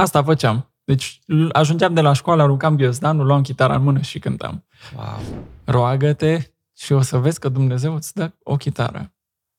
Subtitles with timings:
[0.00, 0.74] asta făceam.
[0.84, 1.20] Deci
[1.52, 4.64] ajungeam de la școală, aruncam ghiozdanul, luam chitara în mână și cântam.
[4.96, 5.46] Wow.
[5.64, 9.14] Roagă-te și o să vezi că Dumnezeu îți dă o chitară.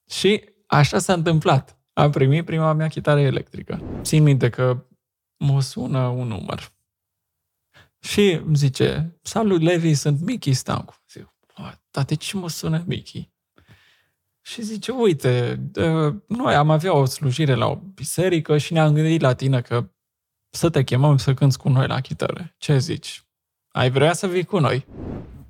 [0.09, 1.77] Și așa s-a întâmplat.
[1.93, 3.81] Am primit prima mea chitară electrică.
[4.01, 4.85] Țin minte că
[5.37, 6.71] mă sună un număr.
[7.99, 10.95] Și îmi zice, salut Levi, sunt Mickey Stancu.
[11.09, 11.33] Zic,
[11.91, 13.33] tate, ce mă sună Mickey?
[14.41, 15.61] Și zice, uite,
[16.27, 19.89] noi am avea o slujire la o biserică și ne-am gândit la tine că
[20.51, 22.53] să te chemăm să cânți cu noi la chitară.
[22.57, 23.23] Ce zici?
[23.71, 24.85] Ai vrea să vii cu noi?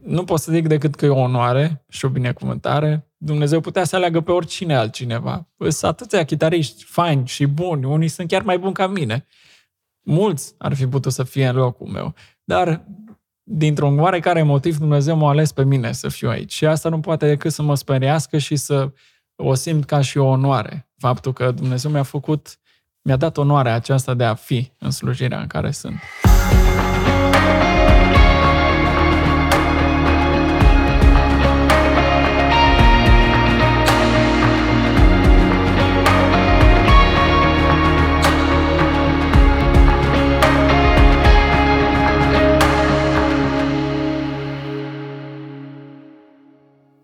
[0.04, 3.12] Nu pot să zic decât că e o onoare și o binecuvântare.
[3.18, 5.48] Dumnezeu putea să aleagă pe oricine altcineva.
[5.58, 9.26] Sunt atâția chitariști faini și buni, unii sunt chiar mai buni ca mine.
[10.02, 12.14] Mulți ar fi putut să fie în locul meu.
[12.44, 12.86] Dar
[13.44, 16.54] dintr-un oarecare motiv Dumnezeu m-a ales pe mine să fiu aici.
[16.54, 18.92] Și asta nu poate decât să mă speriască și să
[19.36, 20.90] o simt ca și o onoare.
[20.98, 22.60] Faptul că Dumnezeu mi-a făcut,
[23.04, 26.00] mi-a dat onoarea aceasta de a fi în slujirea în care sunt.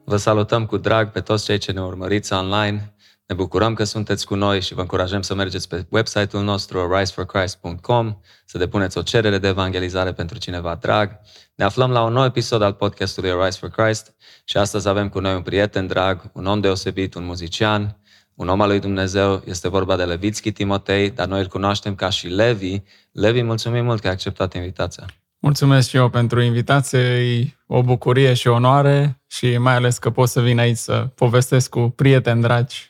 [0.04, 2.94] Vă salutăm cu drag pe toți cei ce ne urmăriți online.
[3.28, 8.18] Ne bucurăm că sunteți cu noi și vă încurajăm să mergeți pe website-ul nostru riseforchrist.com,
[8.46, 11.20] să depuneți o cerere de evangelizare pentru cineva drag.
[11.56, 15.20] Ne aflăm la un nou episod al podcastului Rise for Christ și astăzi avem cu
[15.20, 18.00] noi un prieten drag, un om deosebit, un muzician,
[18.36, 19.42] un om al lui Dumnezeu.
[19.46, 22.82] Este vorba de Levitski Timotei, dar noi îl cunoaștem ca și Levi.
[23.12, 25.06] Levi, mulțumim mult că ai acceptat invitația.
[25.40, 30.30] Mulțumesc și eu pentru invitație, e o bucurie și onoare și mai ales că pot
[30.30, 32.87] să vin aici să povestesc cu prieteni dragi.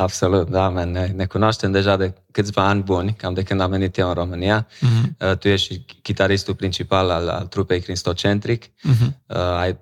[0.00, 0.90] Absolut, da, man.
[0.90, 4.14] Ne, ne cunoaștem deja de câțiva ani buni, cam de când am venit eu în
[4.14, 4.66] România.
[4.66, 5.38] Uh-huh.
[5.38, 8.64] Tu ești chitaristul principal al, al trupei Cristocentric.
[8.64, 9.06] Uh-huh.
[9.26, 9.78] Uh, ai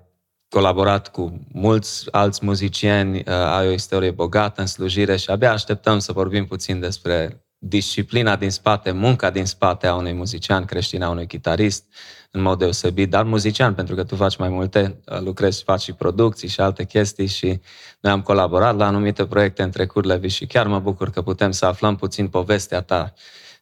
[0.49, 5.99] colaborat cu mulți alți muzicieni, uh, ai o istorie bogată în slujire și abia așteptăm
[5.99, 11.09] să vorbim puțin despre disciplina din spate, munca din spate a unui muzician creștin, a
[11.09, 11.83] unui chitarist,
[12.31, 15.93] în mod deosebit, dar muzician, pentru că tu faci mai multe, uh, lucrezi, faci și
[15.93, 17.59] producții și alte chestii și
[17.99, 21.51] noi am colaborat la anumite proiecte în trecut, Levi, și chiar mă bucur că putem
[21.51, 23.13] să aflăm puțin povestea ta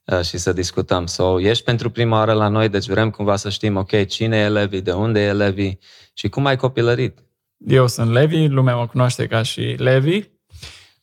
[0.06, 1.06] uh, și să discutăm.
[1.06, 4.50] So, ești pentru prima oară la noi, deci vrem cumva să știm, ok, cine e
[4.50, 5.78] Levi, de unde e Levi
[6.14, 7.20] și cum ai copilărit?
[7.58, 10.34] Eu sunt Levi, lumea mă cunoaște ca și Levi,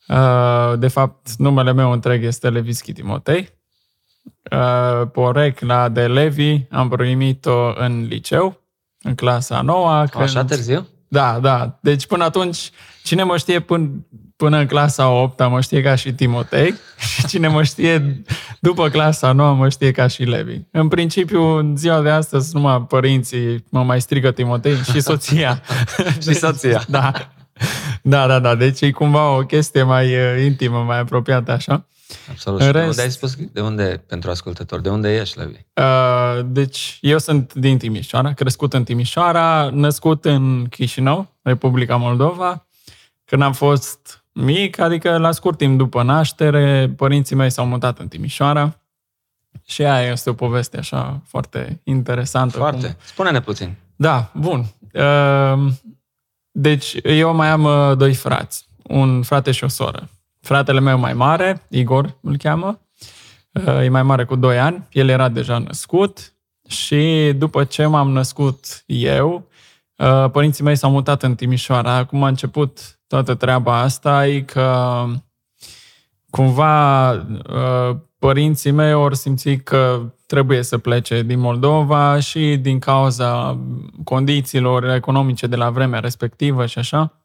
[0.09, 3.49] Uh, de fapt, numele meu întreg este Levischi Timotei.
[4.51, 8.61] Uh, porecla de Levi am primit-o în liceu,
[9.03, 10.07] în clasa a noua.
[10.15, 10.87] Așa târziu?
[11.09, 11.79] Da, da.
[11.81, 12.71] Deci până atunci,
[13.03, 13.91] cine mă știe până,
[14.37, 16.75] până în clasa 8 mă știe ca și Timotei
[17.15, 18.23] și cine mă știe
[18.61, 20.59] după clasa 9 mă știe ca și Levi.
[20.71, 25.63] În principiu, în ziua de astăzi, numai părinții mă mai strigă Timotei și soția.
[26.23, 26.85] și soția.
[26.89, 27.13] da.
[28.03, 28.55] Da, da, da.
[28.55, 31.87] Deci e cumva o chestie mai uh, intimă, mai apropiată, așa.
[32.31, 32.61] Absolut.
[32.61, 35.59] În rest, de unde ai spus, de unde, pentru ascultător, de unde ești, Levi?
[35.75, 42.67] Uh, deci, eu sunt din Timișoara, crescut în Timișoara, născut în Chișinău, Republica Moldova.
[43.25, 48.09] Când am fost mic, adică la scurt timp după naștere, părinții mei s-au mutat în
[48.09, 48.77] Timișoara.
[49.67, 52.57] Și aia este o poveste așa foarte interesantă.
[52.57, 52.87] Foarte.
[52.87, 52.97] Cum...
[53.05, 53.75] Spune-ne puțin.
[53.97, 54.65] Da, bun.
[54.93, 55.73] Uh,
[56.51, 60.09] deci, eu mai am uh, doi frați, un frate și o soră.
[60.43, 62.81] Fratele meu mai mare, Igor îl cheamă,
[63.53, 66.33] uh, e mai mare cu 2 ani, el era deja născut
[66.69, 69.49] și după ce m-am născut eu,
[69.97, 71.95] uh, părinții mei s-au mutat în Timișoara.
[71.95, 75.05] Acum a început toată treaba asta, e că
[76.31, 77.11] cumva
[78.19, 83.59] părinții mei ori simți că trebuie să plece din Moldova și din cauza
[84.05, 87.22] condițiilor economice de la vremea respectivă și așa,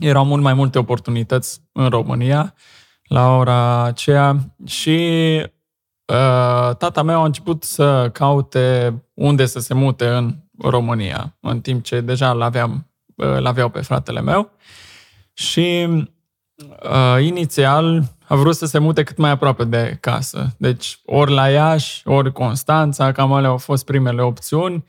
[0.00, 2.54] erau mult mai multe oportunități în România
[3.02, 4.98] la ora aceea și
[6.06, 11.84] uh, tata meu a început să caute unde să se mute în România, în timp
[11.84, 14.50] ce deja l-aveam, uh, l-aveau pe fratele meu.
[15.32, 15.88] Și
[16.82, 20.54] uh, inițial a vrut să se mute cât mai aproape de casă.
[20.56, 24.84] Deci ori la Iași, ori Constanța, cam alea au fost primele opțiuni.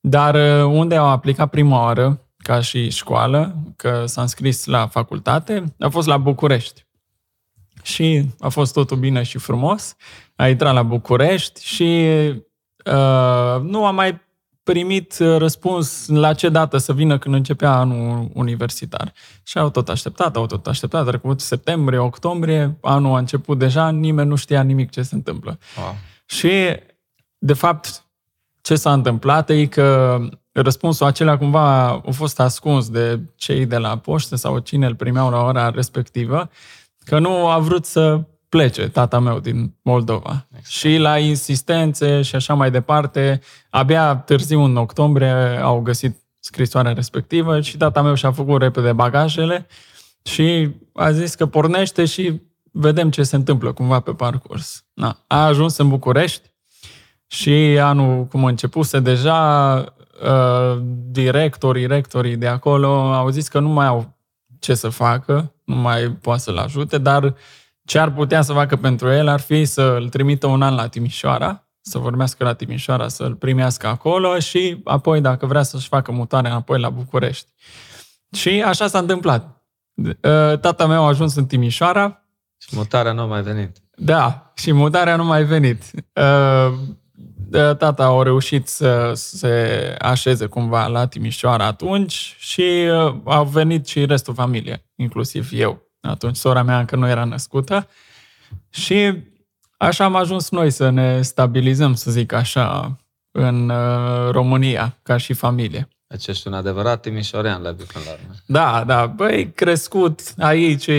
[0.00, 5.74] Dar uh, unde au aplicat prima oară, ca și școală, că s-a înscris la facultate,
[5.78, 6.86] a fost la București.
[7.82, 9.96] Și a fost totul bine și frumos.
[10.36, 12.08] A intrat la București și
[12.84, 14.20] uh, nu a mai
[14.62, 19.12] primit uh, răspuns la ce dată să vină când începea anul universitar.
[19.42, 23.90] Și au tot așteptat, au tot așteptat, a trecut septembrie, octombrie, anul a început deja,
[23.90, 25.58] nimeni nu știa nimic ce se întâmplă.
[25.78, 25.94] Wow.
[26.26, 26.50] Și,
[27.38, 28.04] de fapt,
[28.60, 30.18] ce s-a întâmplat e că
[30.52, 35.30] răspunsul acela cumva a fost ascuns de cei de la poștă sau cine îl primeau
[35.30, 36.50] la ora respectivă,
[37.04, 40.46] că nu a vrut să plece tata meu din Moldova.
[40.48, 40.66] Exact.
[40.66, 43.40] Și la insistențe și așa mai departe,
[43.70, 49.66] abia târziu în octombrie au găsit scrisoarea respectivă și tata meu și-a făcut repede bagajele
[50.22, 52.40] și a zis că pornește și
[52.72, 54.84] vedem ce se întâmplă cumva pe parcurs.
[54.94, 56.50] Na, a ajuns în București
[57.26, 57.50] și
[57.80, 60.01] anul cum începuse deja, uh,
[61.10, 64.16] directorii, rectorii de acolo au zis că nu mai au
[64.58, 67.34] ce să facă, nu mai poate să-l ajute, dar
[67.84, 70.88] ce ar putea să facă pentru el ar fi să îl trimită un an la
[70.88, 76.50] Timișoara, să vorbească la Timișoara, să-l primească acolo și apoi, dacă vrea să-și facă mutarea
[76.50, 77.46] înapoi la București.
[78.32, 79.62] Și așa s-a întâmplat.
[79.94, 80.12] Uh,
[80.58, 82.22] tata meu a ajuns în Timișoara.
[82.58, 83.76] Și mutarea nu a mai venit.
[83.96, 85.82] Da, și mutarea nu mai venit.
[87.54, 93.86] Uh, tata a reușit să se așeze cumva la Timișoara atunci și uh, a venit
[93.86, 95.82] și restul familiei, inclusiv eu.
[96.00, 97.88] Atunci sora mea încă nu era născută
[98.70, 99.12] și
[99.76, 102.96] așa am ajuns noi să ne stabilizăm, să zic așa,
[103.30, 105.88] în uh, România, ca și familie.
[106.06, 108.34] Deci ești un adevărat timișorean la până la urmă.
[108.46, 110.90] Da, da, băi, crescut aici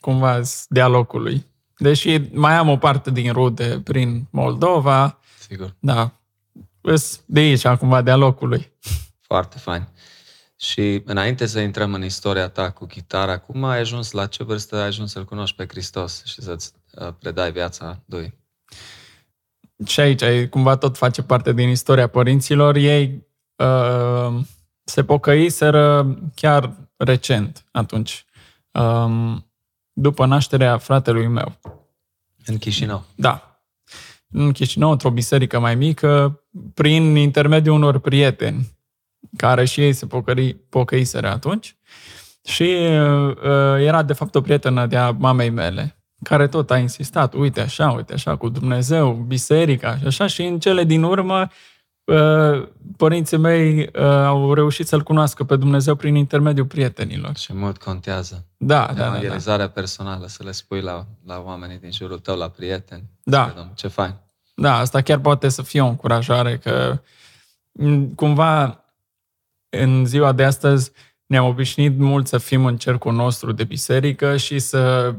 [0.00, 1.46] cumva de-a locului.
[1.78, 5.18] Deși mai am o parte din rude prin Moldova.
[5.48, 5.76] Sigur.
[5.78, 6.12] Da.
[7.26, 8.72] De aici, cumva, de-a locului.
[9.20, 9.88] Foarte fain.
[10.56, 14.76] Și înainte să intrăm în istoria ta cu chitara, cum ai ajuns, la ce vârstă
[14.76, 18.38] ai ajuns să-L cunoști pe Hristos și să-ți uh, predai viața lui?
[19.86, 22.76] Și aici cumva tot face parte din istoria părinților.
[22.76, 23.26] Ei
[23.56, 24.40] uh,
[24.84, 28.24] se pocăiseră chiar recent atunci,
[28.70, 29.50] um,
[29.92, 31.58] după nașterea fratelui meu.
[32.44, 33.04] În Chișinău?
[33.14, 33.55] Da.
[34.32, 36.42] În Chișinău, într-o biserică mai mică,
[36.74, 38.78] prin intermediul unor prieteni
[39.36, 41.76] care și ei se pocări, pocăiseră atunci.
[42.44, 43.36] Și uh,
[43.78, 48.12] era de fapt o prietenă de-a mamei mele, care tot a insistat, uite așa, uite
[48.12, 51.48] așa, cu Dumnezeu, biserica și așa, și în cele din urmă uh,
[52.96, 57.36] părinții mei uh, au reușit să-L cunoască pe Dumnezeu prin intermediul prietenilor.
[57.36, 58.44] Și mult contează.
[58.56, 59.68] Da, da, da, da.
[59.68, 63.02] personală, să le spui la, la oamenii din jurul tău, la prieteni.
[63.22, 63.44] Da.
[63.44, 64.14] Vedem, ce fain.
[64.54, 67.00] Da, asta chiar poate să fie o încurajare că
[68.14, 68.84] cumva
[69.68, 70.92] în ziua de astăzi
[71.26, 75.14] ne-am obișnuit mult să fim în cercul nostru de biserică și să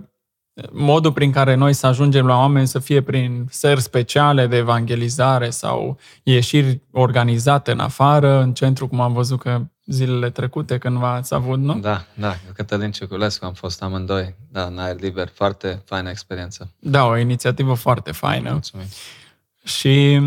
[0.72, 5.50] modul prin care noi să ajungem la oameni să fie prin seri speciale de evangelizare
[5.50, 11.34] sau ieșiri organizate în afară, în centru, cum am văzut că zilele trecute cândva ați
[11.34, 11.80] avut, nu?
[11.80, 16.74] Da, da, cu Cătălin Ciculescu am fost amândoi, da, în aer liber, foarte faină experiență.
[16.80, 18.52] Da, o inițiativă foarte faină.
[18.52, 18.86] Mulțumim.
[19.64, 20.20] Și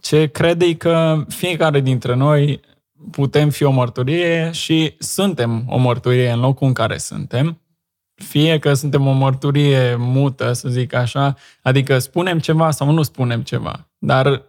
[0.00, 2.60] ce crede că fiecare dintre noi
[3.10, 7.60] putem fi o mărturie și suntem o mărturie în locul în care suntem,
[8.18, 13.42] fie că suntem o mărturie mută, să zic așa, adică spunem ceva sau nu spunem
[13.42, 14.42] ceva, dar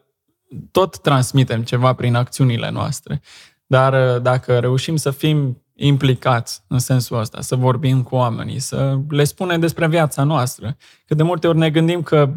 [0.72, 3.22] tot transmitem ceva prin acțiunile noastre.
[3.66, 9.00] Dar uh, dacă reușim să fim implicați în sensul ăsta, să vorbim cu oamenii, să
[9.10, 12.34] le spunem despre viața noastră, că de multe ori ne gândim că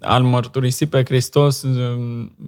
[0.00, 1.64] al mărturisi pe Hristos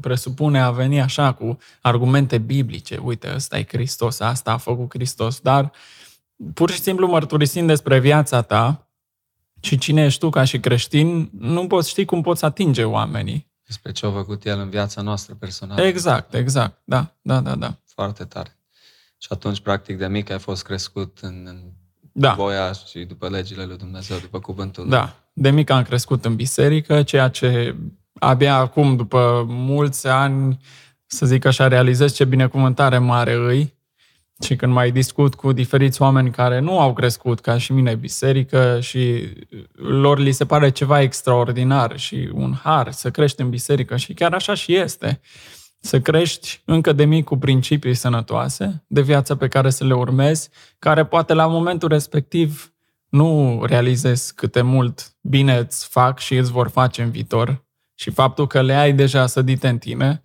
[0.01, 3.01] presupune a veni așa cu argumente biblice.
[3.03, 5.73] Uite, ăsta e Hristos, asta a făcut Hristos, dar
[6.55, 8.87] pur și simplu mărturisind despre viața ta
[9.61, 13.51] și cine ești tu ca și creștin, nu poți ști cum poți atinge oamenii.
[13.67, 15.83] Despre ce a făcut El în viața noastră personală.
[15.83, 17.77] Exact, exact, da, da, da, da.
[17.85, 18.57] Foarte tare.
[19.19, 21.57] Și atunci, practic, de mic ai fost crescut în, în
[22.13, 22.33] da.
[22.33, 25.13] voia și după legile lui Dumnezeu, după cuvântul Da, lui.
[25.33, 27.77] de mic am crescut în biserică, ceea ce
[28.19, 30.59] abia acum, după mulți ani,
[31.07, 33.75] să zic așa, realizez ce binecuvântare mare îi.
[34.43, 38.81] Și când mai discut cu diferiți oameni care nu au crescut ca și mine biserică
[38.81, 39.29] și
[39.75, 44.33] lor li se pare ceva extraordinar și un har să crești în biserică și chiar
[44.33, 45.21] așa și este.
[45.81, 50.49] Să crești încă de mic cu principii sănătoase de viața pe care să le urmezi,
[50.79, 52.75] care poate la momentul respectiv
[53.09, 58.11] nu realizezi cât de mult bine îți fac și îți vor face în viitor și
[58.11, 60.23] faptul că le ai deja sădite în tine,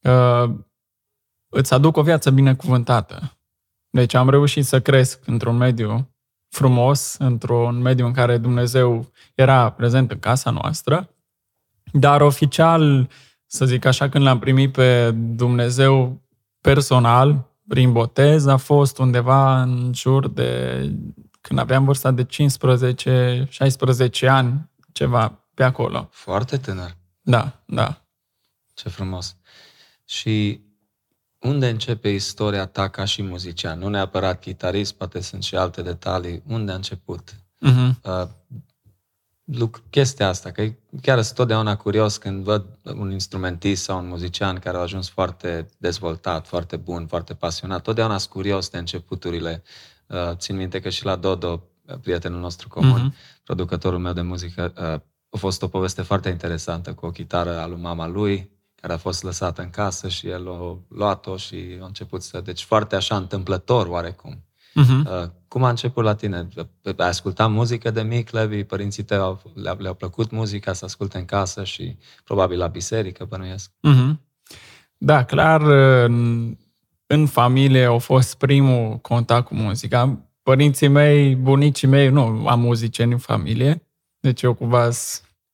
[0.00, 0.50] uh,
[1.54, 3.36] îți aduc o viață binecuvântată.
[3.90, 6.08] Deci am reușit să cresc într-un mediu
[6.48, 11.08] frumos, într-un mediu în care Dumnezeu era prezent în casa noastră,
[11.92, 13.08] dar oficial
[13.46, 16.20] să zic așa, când l-am primit pe Dumnezeu
[16.60, 20.80] personal, prin botez, a fost undeva în jur de
[21.40, 22.26] când aveam vârsta de
[24.24, 26.08] 15-16 ani, ceva pe acolo.
[26.10, 26.96] Foarte tânăr.
[27.20, 28.02] Da, da.
[28.74, 29.36] Ce frumos.
[30.04, 30.60] Și
[31.42, 33.78] unde începe istoria ta ca și muzician?
[33.78, 36.42] Nu neapărat chitarist, poate sunt și alte detalii.
[36.46, 37.34] Unde a început?
[37.66, 37.94] Uh-huh.
[38.02, 38.28] Uh,
[39.90, 40.72] chestia asta, că
[41.02, 45.68] chiar sunt totdeauna curios când văd un instrumentist sau un muzician care a ajuns foarte
[45.78, 47.82] dezvoltat, foarte bun, foarte pasionat.
[47.82, 49.62] Totdeauna sunt curios de începuturile.
[50.06, 51.62] Uh, țin minte că și la Dodo,
[52.00, 53.42] prietenul nostru comun, uh-huh.
[53.44, 57.66] producătorul meu de muzică, uh, a fost o poveste foarte interesantă cu o chitară a
[57.66, 58.50] lui mama lui,
[58.82, 62.40] care a fost lăsată în casă și el a luat-o și a început să...
[62.40, 64.44] Deci foarte așa întâmplător oarecum.
[64.80, 65.26] Uh-huh.
[65.48, 66.48] Cum a început la tine?
[66.96, 68.64] Ai ascultat muzică de mic, Levi?
[68.64, 73.24] Părinții tăi au, le-au, le-au plăcut muzica să asculte în casă și probabil la biserică,
[73.24, 73.70] bănuiesc.
[73.70, 74.16] Uh-huh.
[74.96, 75.62] Da, clar,
[76.04, 76.56] în,
[77.06, 80.18] în familie a fost primul contact cu muzica.
[80.42, 83.88] Părinții mei, bunicii mei, nu am muzicieni în familie,
[84.20, 84.88] deci eu cumva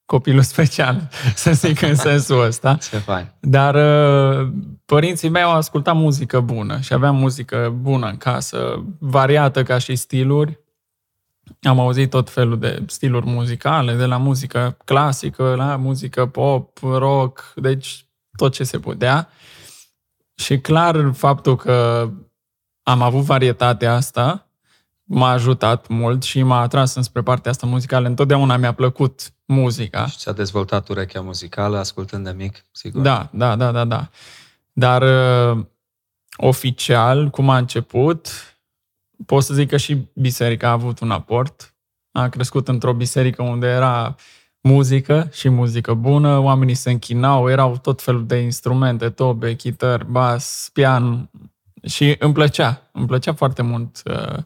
[0.09, 2.75] copilul special, să zic în sensul ăsta.
[2.91, 3.33] Ce fain.
[3.41, 4.49] Dar uh,
[4.85, 9.97] părinții mei au ascultat muzică bună și aveam muzică bună în casă, variată ca și
[9.97, 10.59] stiluri.
[11.63, 17.53] Am auzit tot felul de stiluri muzicale, de la muzică clasică la muzică pop, rock,
[17.57, 19.29] deci tot ce se putea.
[20.35, 22.09] Și clar, faptul că
[22.83, 24.48] am avut varietatea asta
[25.09, 28.09] m-a ajutat mult și m-a atras înspre partea asta muzicală.
[28.09, 30.07] Întotdeauna mi-a plăcut muzica.
[30.07, 33.03] Și ți-a dezvoltat urechea muzicală ascultând de mic, sigur?
[33.03, 34.09] Da, da, da, da, da.
[34.73, 35.65] Dar uh,
[36.37, 38.29] oficial, cum a început,
[39.27, 41.75] pot să zic că și biserica a avut un aport.
[42.13, 44.17] A crescut într-o biserică unde era
[44.61, 50.71] muzică și muzică bună, oamenii se închinau, erau tot felul de instrumente, tobe, chitări, bas,
[50.73, 51.31] pian
[51.87, 54.39] și îmi plăcea, îmi plăcea foarte mult uh,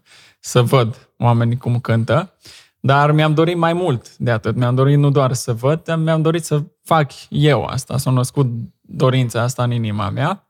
[0.45, 2.33] să văd oamenii cum cântă.
[2.81, 4.57] Dar mi-am dorit mai mult de atât.
[4.57, 7.97] Mi-am dorit nu doar să văd, dar mi-am dorit să fac eu asta.
[7.97, 8.47] S-a născut
[8.81, 10.49] dorința asta în inima mea.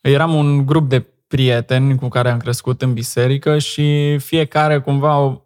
[0.00, 5.36] Eram un grup de prieteni cu care am crescut în biserică și fiecare cumva uh,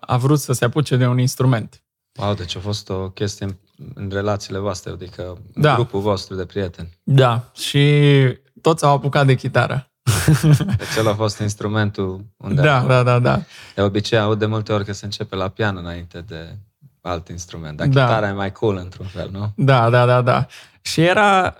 [0.00, 1.82] a vrut să se apuce de un instrument.
[2.20, 3.54] Wow, deci a fost o chestie în,
[3.94, 5.74] în relațiile voastre, adică în da.
[5.74, 6.98] grupul vostru de prieteni.
[7.02, 8.14] Da, și
[8.60, 9.89] toți au apucat de chitară.
[10.76, 12.62] Deci el a fost instrumentul unde...
[12.62, 13.42] Da, da, da, da.
[13.74, 16.56] De obicei aud de multe ori că se începe la pian înainte de
[17.00, 17.76] alt instrument.
[17.76, 18.04] Dar da.
[18.04, 19.52] chitara e mai cool într-un fel, nu?
[19.56, 20.46] Da, da, da, da.
[20.80, 21.54] Și era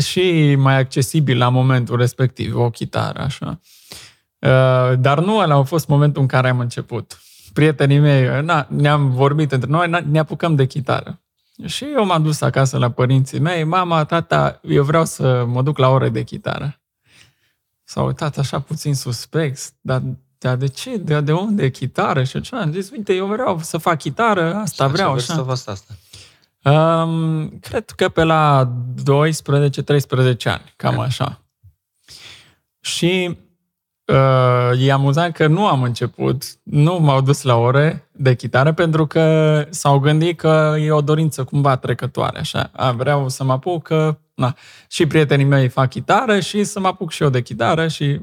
[0.00, 3.60] și mai accesibil la momentul respectiv, o chitară, așa.
[4.38, 7.20] Uh, dar nu ăla a fost momentul în care am început.
[7.52, 11.20] Prietenii mei, na, ne-am vorbit între noi, na, ne apucăm de chitară.
[11.64, 15.78] Și eu m-am dus acasă la părinții mei, mama, tata, eu vreau să mă duc
[15.78, 16.80] la ore de chitară
[17.86, 20.02] s-a uitat așa puțin suspect, dar
[20.38, 20.96] dar de ce?
[20.96, 21.70] De, de unde?
[21.70, 22.24] Chitară?
[22.24, 22.54] Și ce?
[22.56, 25.12] Am zis, uite, eu vreau să fac chitară, asta și vreau.
[25.12, 25.34] Așa.
[25.54, 25.94] să asta?
[26.70, 29.02] Um, cred că pe la 12-13
[30.44, 31.40] ani, cam așa.
[32.80, 33.38] Și
[34.06, 39.06] uh, e amuzant că nu am început, nu m-au dus la ore de chitară pentru
[39.06, 42.70] că s-au gândit că e o dorință cumva trecătoare, așa.
[42.72, 44.56] A, vreau să mă apuc că na.
[44.88, 48.20] Și prietenii mei fac chitară și să mă apuc și eu de chitară și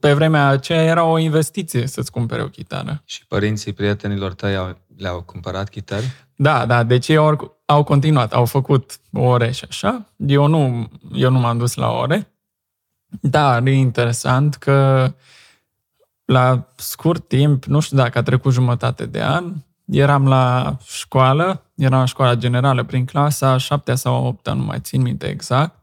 [0.00, 3.02] pe vremea aceea era o investiție să-ți cumpere o chitară.
[3.04, 6.04] Și părinții prietenilor tăi au, le-au cumpărat chitări?
[6.34, 10.06] Da, da, deci ei au, au continuat, au făcut ore și așa.
[10.16, 12.32] Eu nu, eu nu m-am dus la ore.
[13.20, 15.12] Dar e interesant că
[16.24, 19.54] la scurt timp, nu știu dacă a trecut jumătate de an,
[19.84, 25.02] eram la școală, eram la școala generală prin clasa șaptea sau opta, nu mai țin
[25.02, 25.76] minte exact.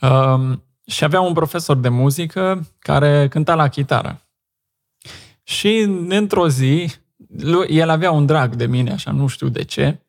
[0.00, 4.20] Um, și avea un profesor de muzică care cânta la chitară.
[5.42, 6.94] Și într-o zi,
[7.68, 10.00] el avea un drag de mine, așa, nu știu de ce.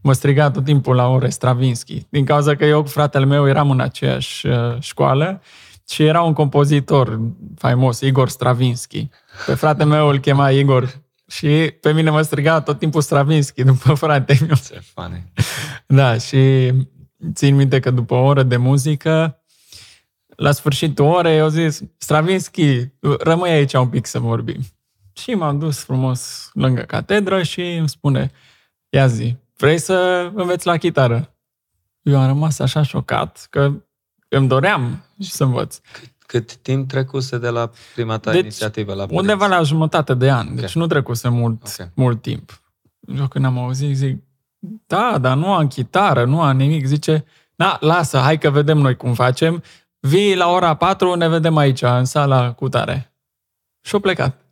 [0.00, 2.06] Mă striga tot timpul la ore Stravinsky.
[2.08, 5.42] Din cauza că eu cu fratele meu eram în aceeași uh, școală
[5.88, 7.20] și era un compozitor
[7.56, 9.08] faimos, Igor Stravinsky.
[9.46, 13.94] Pe fratele meu îl chema Igor și pe mine mă striga tot timpul Stravinsky după
[14.04, 14.56] frate meu.
[14.66, 15.32] Ce funny.
[15.86, 16.72] Da, și
[17.32, 19.40] țin minte că după o oră de muzică,
[20.36, 24.60] la sfârșitul orei, eu zis, Stravinsky, rămâi aici un pic să vorbim.
[25.12, 28.30] Și m-am dus frumos lângă catedră și îmi spune,
[28.88, 31.36] ia zi, vrei să înveți la chitară?
[32.02, 33.72] Eu am rămas așa șocat că
[34.36, 35.78] îmi doream să învăț.
[36.18, 39.20] Cât timp trecuse de la prima ta deci, inițiativă la părinți?
[39.20, 40.54] Undeva la jumătate de an, okay.
[40.54, 41.90] deci nu trecuse mult, okay.
[41.94, 42.60] mult timp.
[43.18, 44.22] Eu când am auzit, zic,
[44.86, 46.86] da, dar nu am chitară, nu am nimic.
[46.86, 47.24] Zice,
[47.54, 49.62] na, lasă, hai că vedem noi cum facem.
[50.00, 53.12] Vii la ora 4, ne vedem aici, în sala cu tare.
[53.80, 54.44] Și-o plecat.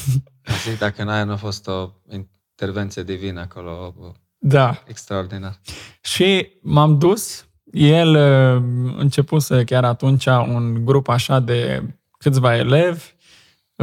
[0.64, 3.94] Zic, dacă n-aia nu a fost o intervenție divină acolo,
[4.38, 4.82] da.
[4.86, 5.60] extraordinar.
[6.00, 8.62] Și m-am dus, el uh,
[8.96, 11.82] începuse chiar atunci un grup așa de
[12.18, 13.04] câțiva elevi,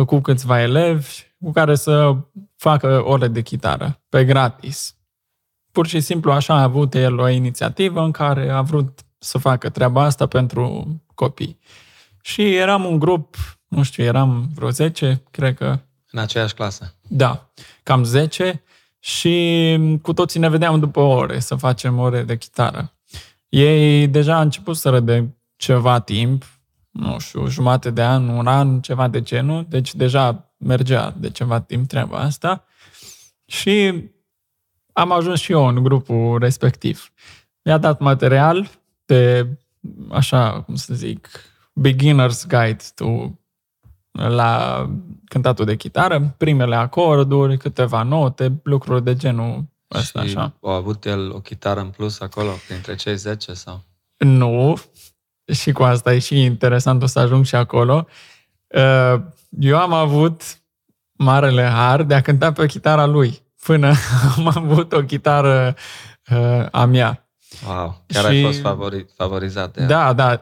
[0.05, 2.15] cu câțiva elevi, cu care să
[2.55, 4.95] facă ore de chitară, pe gratis.
[5.71, 9.69] Pur și simplu așa a avut el o inițiativă în care a vrut să facă
[9.69, 11.59] treaba asta pentru copii.
[12.21, 13.35] Și eram un grup,
[13.67, 15.79] nu știu, eram vreo 10, cred că.
[16.11, 16.95] În aceeași clasă.
[17.07, 17.49] Da,
[17.83, 18.63] cam 10
[18.99, 22.93] și cu toții ne vedeam după ore să facem ore de chitară.
[23.53, 26.45] Ei deja au început să de ceva timp,
[26.91, 31.62] nu știu, jumate de an, un an, ceva de genul, deci deja mergea de ceva
[31.62, 32.63] timp treaba asta
[33.45, 34.03] și
[34.93, 37.12] am ajuns și eu în grupul respectiv.
[37.63, 38.69] Mi-a dat material
[39.05, 39.48] pe,
[40.12, 41.29] așa, cum să zic,
[41.81, 43.29] beginner's guide to,
[44.12, 44.86] la
[45.25, 49.65] cântatul de chitară, primele acorduri, câteva note, lucruri de genul
[50.00, 50.53] ăsta, și așa.
[50.62, 53.83] a avut el o chitară în plus acolo, printre cei 10 sau?
[54.17, 54.81] Nu,
[55.53, 58.07] și cu asta e și interesant, o să ajung și acolo.
[58.67, 60.41] Uh, eu am avut
[61.12, 63.93] marele har de a cânta pe chitara lui, până
[64.38, 65.75] am avut o chitară
[66.31, 67.27] uh, a mea.
[67.67, 68.29] Wow, chiar și...
[68.29, 70.39] ai fost favori, favorizat de Da, da.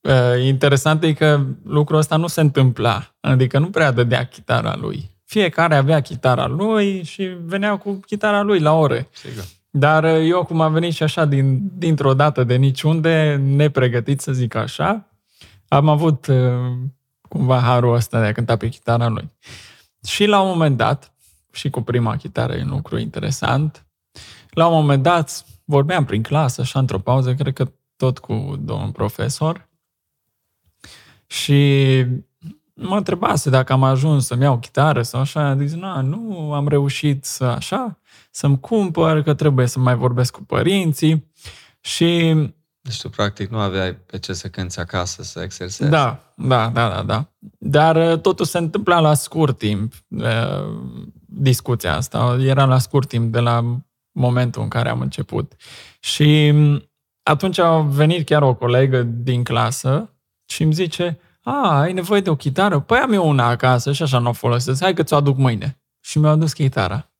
[0.00, 3.14] Uh, interesant e că lucrul ăsta nu se întâmpla.
[3.20, 5.11] Adică nu prea dădea chitara lui.
[5.32, 9.08] Fiecare avea chitara lui și venea cu chitara lui la ore.
[9.12, 9.44] Sigur.
[9.70, 14.32] Dar uh, eu, cum am venit și așa din, dintr-o dată de niciunde, nepregătit să
[14.32, 15.06] zic așa,
[15.68, 16.36] am avut uh,
[17.28, 19.30] cumva harul ăsta de a cânta pe chitara lui.
[20.06, 21.12] Și la un moment dat,
[21.52, 23.86] și cu prima chitară e un lucru interesant,
[24.50, 28.90] la un moment dat vorbeam prin clasă, așa într-o pauză, cred că tot cu domnul
[28.90, 29.68] profesor,
[31.26, 32.04] și
[32.82, 36.68] mă întrebase dacă am ajuns să-mi iau chitară sau așa, a zis, nu, nu am
[36.68, 37.98] reușit să așa,
[38.30, 41.30] să-mi cumpăr, că trebuie să mai vorbesc cu părinții
[41.80, 42.34] și...
[42.80, 45.90] Deci tu practic nu aveai pe ce să cânti acasă, să exersezi.
[45.90, 47.26] Da, da, da, da, da.
[47.58, 50.24] Dar uh, totul se întâmpla la scurt timp, uh,
[51.26, 52.36] discuția asta.
[52.40, 53.80] Era la scurt timp de la
[54.12, 55.52] momentul în care am început.
[56.00, 56.90] Și um,
[57.22, 60.10] atunci a venit chiar o colegă din clasă
[60.46, 62.80] și îmi zice, a, ai nevoie de o chitară?
[62.80, 64.82] Păi am eu una acasă și așa nu o folosesc.
[64.82, 65.80] Hai că ți-o aduc mâine.
[66.00, 67.10] Și mi-a adus chitara.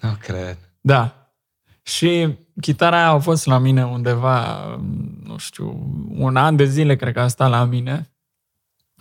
[0.00, 0.58] Nu cred.
[0.80, 1.16] Da.
[1.82, 4.66] Și chitara aia a fost la mine undeva,
[5.24, 8.10] nu știu, un an de zile cred că a stat la mine.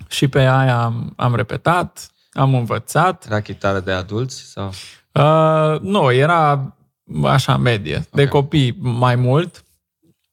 [0.08, 3.26] Și pe aia am, am repetat, am învățat.
[3.26, 4.72] Era chitară de adulți sau?
[5.12, 6.76] Uh, nu, era
[7.24, 8.10] așa medie, okay.
[8.24, 9.66] de copii mai mult.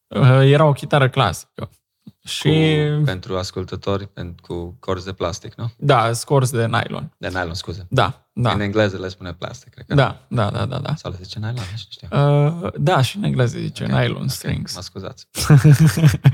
[0.06, 1.70] Uh, era o chitară clasică.
[2.28, 2.76] Și...
[2.96, 5.70] Cu, pentru ascultători, pentru, cu corzi de plastic, nu?
[5.76, 7.14] Da, corzi de nylon.
[7.18, 7.86] De nylon, scuze.
[7.90, 8.52] Da, da.
[8.52, 9.94] În engleză le spune plastic, cred că.
[9.94, 10.78] Da, da, da, da.
[10.78, 10.94] da.
[10.94, 12.08] Sau le zice nylon, nu știu.
[12.12, 14.02] Uh, da, și în engleză zice okay.
[14.02, 14.28] nylon okay.
[14.28, 14.74] strings.
[14.74, 15.28] Mă scuzați.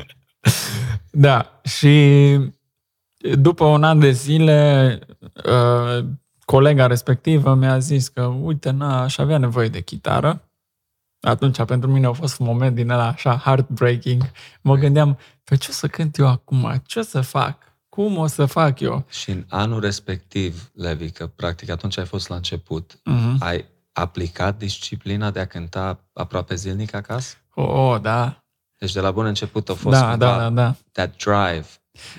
[1.26, 2.38] da, și
[3.38, 4.98] după un an de zile,
[5.44, 6.04] uh,
[6.44, 10.48] colega respectivă mi-a zis că, uite, na, aș avea nevoie de chitară.
[11.24, 14.30] Atunci, pentru mine a fost un moment din ăla așa heartbreaking.
[14.60, 16.82] Mă gândeam, pe ce o să cânt eu acum?
[16.86, 17.58] Ce o să fac?
[17.88, 19.04] Cum o să fac eu?
[19.08, 23.38] Și în anul respectiv, Levi, că practic atunci ai fost la început, uh-huh.
[23.38, 27.36] ai aplicat disciplina de a cânta aproape zilnic acasă?
[27.54, 28.44] Oh, oh da.
[28.78, 30.74] Deci de la bun început a fost da, da, da, da.
[30.92, 31.66] that drive,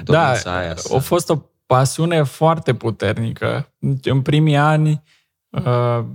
[0.03, 0.95] da, aia să...
[0.95, 3.73] a fost o pasiune foarte puternică.
[4.03, 5.03] În primii ani
[5.49, 6.05] uh,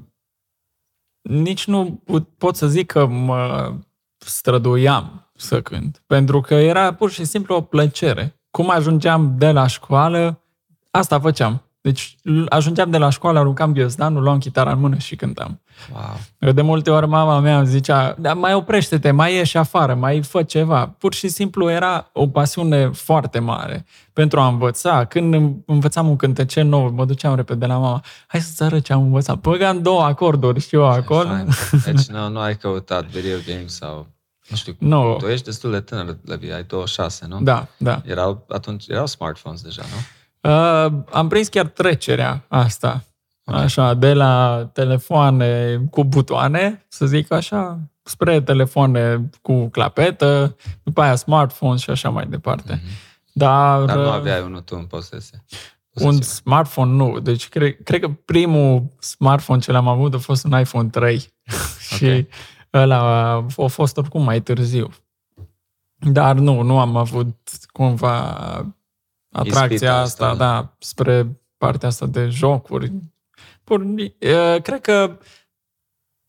[1.23, 2.03] nici nu
[2.39, 3.75] pot să zic că mă
[4.19, 8.41] străduiam să cânt, pentru că era pur și simplu o plăcere.
[8.51, 10.45] Cum ajungeam de la școală,
[10.91, 11.63] asta făceam.
[11.83, 12.17] Deci
[12.49, 15.61] ajungeam de la școală, aruncam ghiozdanul, luam chitara în mână și cântam.
[15.93, 16.53] Wow.
[16.53, 20.43] De multe ori mama mea îmi zicea, da, mai oprește-te, mai ieși afară, mai fă
[20.43, 20.95] ceva.
[20.99, 25.05] Pur și simplu era o pasiune foarte mare pentru a învăța.
[25.05, 29.03] Când învățam un cântece nou, mă duceam repede la mama, hai să-ți arăt ce am
[29.03, 29.39] învățat.
[29.39, 31.31] Băgam două acorduri și eu acolo.
[31.85, 34.07] Deci nu, nu ai căutat video games sau
[34.49, 35.17] nu știu, no.
[35.17, 37.41] tu ești destul de tânăr, Levi, ai 26, nu?
[37.41, 38.03] Da, da.
[38.05, 39.97] Erau, atunci, erau smartphones deja, nu?
[40.41, 43.05] Uh, am prins chiar trecerea asta.
[43.45, 43.63] Okay.
[43.63, 51.15] Așa, de la telefoane cu butoane, să zic așa, spre telefoane cu clapetă, după aia
[51.15, 52.77] smartphone și așa mai departe.
[52.77, 53.09] Mm-hmm.
[53.33, 55.45] Dar, Dar nu uh, aveai unul tu în posesie.
[55.95, 57.19] Un smartphone nu.
[57.19, 61.29] Deci cred, cred că primul smartphone ce l-am avut a fost un iPhone 3.
[61.93, 62.17] Okay.
[62.17, 62.27] și
[62.73, 64.91] ăla a fost oricum mai târziu.
[65.97, 67.37] Dar nu, nu am avut
[67.73, 68.37] cumva
[69.33, 72.93] atracția asta, asta, da, spre partea asta de jocuri.
[73.65, 73.85] Pur,
[74.63, 75.19] cred că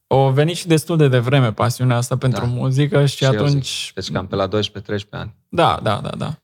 [0.07, 2.51] o venit și destul de devreme pasiunea asta pentru da.
[2.51, 3.91] muzică și, și atunci...
[3.95, 4.49] Deci cam pe la 12-13
[5.09, 5.35] ani.
[5.49, 6.41] Da, da, da, da.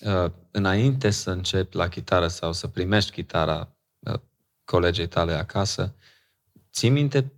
[0.00, 4.20] Uh, înainte să începi la chitară sau să primești chitara uh,
[4.64, 5.94] colegii tale acasă,
[6.72, 7.32] ții minte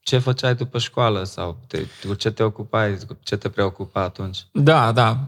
[0.00, 4.46] ce făceai după școală sau te, cu ce te ocupai, cu ce te preocupa atunci?
[4.52, 5.18] Da, da.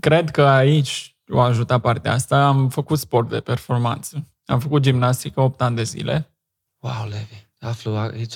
[0.00, 2.46] Cred că aici o ajuta partea asta.
[2.46, 4.26] Am făcut sport de performanță.
[4.44, 6.34] Am făcut gimnastică 8 ani de zile.
[6.78, 8.34] Wow, Levi, aflu aici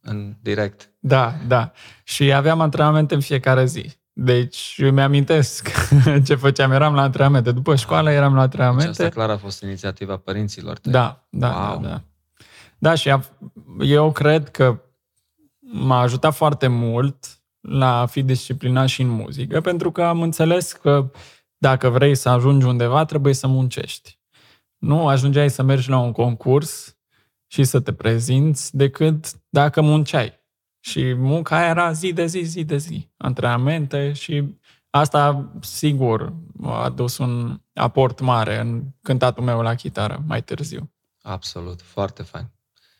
[0.00, 0.92] în direct.
[0.98, 1.72] Da, da.
[2.04, 3.92] Și aveam antrenamente în fiecare zi.
[4.12, 5.70] Deci îmi amintesc
[6.26, 6.72] ce făceam.
[6.72, 7.52] Eram la antrenamente.
[7.52, 8.84] După școală eram la antrenamente.
[8.84, 10.92] Deci asta clar a fost inițiativa părinților tăi.
[10.92, 11.80] Da, da, wow.
[11.82, 12.02] da, da.
[12.78, 13.14] Da, și
[13.80, 14.80] eu cred că
[15.58, 20.72] m-a ajutat foarte mult la a fi disciplinat și în muzică, pentru că am înțeles
[20.72, 21.10] că
[21.64, 24.18] dacă vrei să ajungi undeva, trebuie să muncești.
[24.78, 26.96] Nu ajungeai să mergi la un concurs
[27.46, 30.32] și să te prezinți decât dacă munceai.
[30.80, 33.08] Și munca aia era zi de zi, zi de zi.
[33.16, 34.58] Antrenamente și
[34.90, 40.92] asta, sigur, a adus un aport mare în cântatul meu la chitară mai târziu.
[41.22, 42.50] Absolut, foarte fain.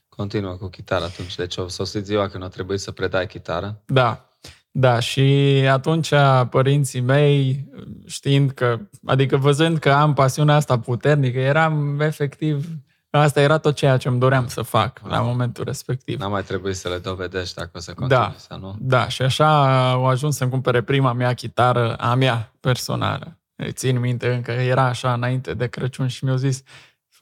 [0.08, 1.34] Continuă cu chitara atunci.
[1.34, 3.82] Deci o sosit ziua când o trebuie să predai chitară.
[3.86, 4.28] Da,
[4.76, 5.22] da, și
[5.70, 6.12] atunci
[6.50, 7.68] părinții mei,
[8.06, 12.68] știind că, adică văzând că am pasiunea asta puternică, eram efectiv,
[13.10, 15.12] asta era tot ceea ce îmi doream să fac wow.
[15.12, 16.20] la momentul respectiv.
[16.20, 18.76] N-a mai trebuit să le dovedești dacă o să continui da, sau nu.
[18.80, 23.38] Da, și așa au ajuns să-mi cumpere prima mea chitară, a mea personală.
[23.70, 26.62] Țin minte încă, era așa înainte de Crăciun și mi-au zis,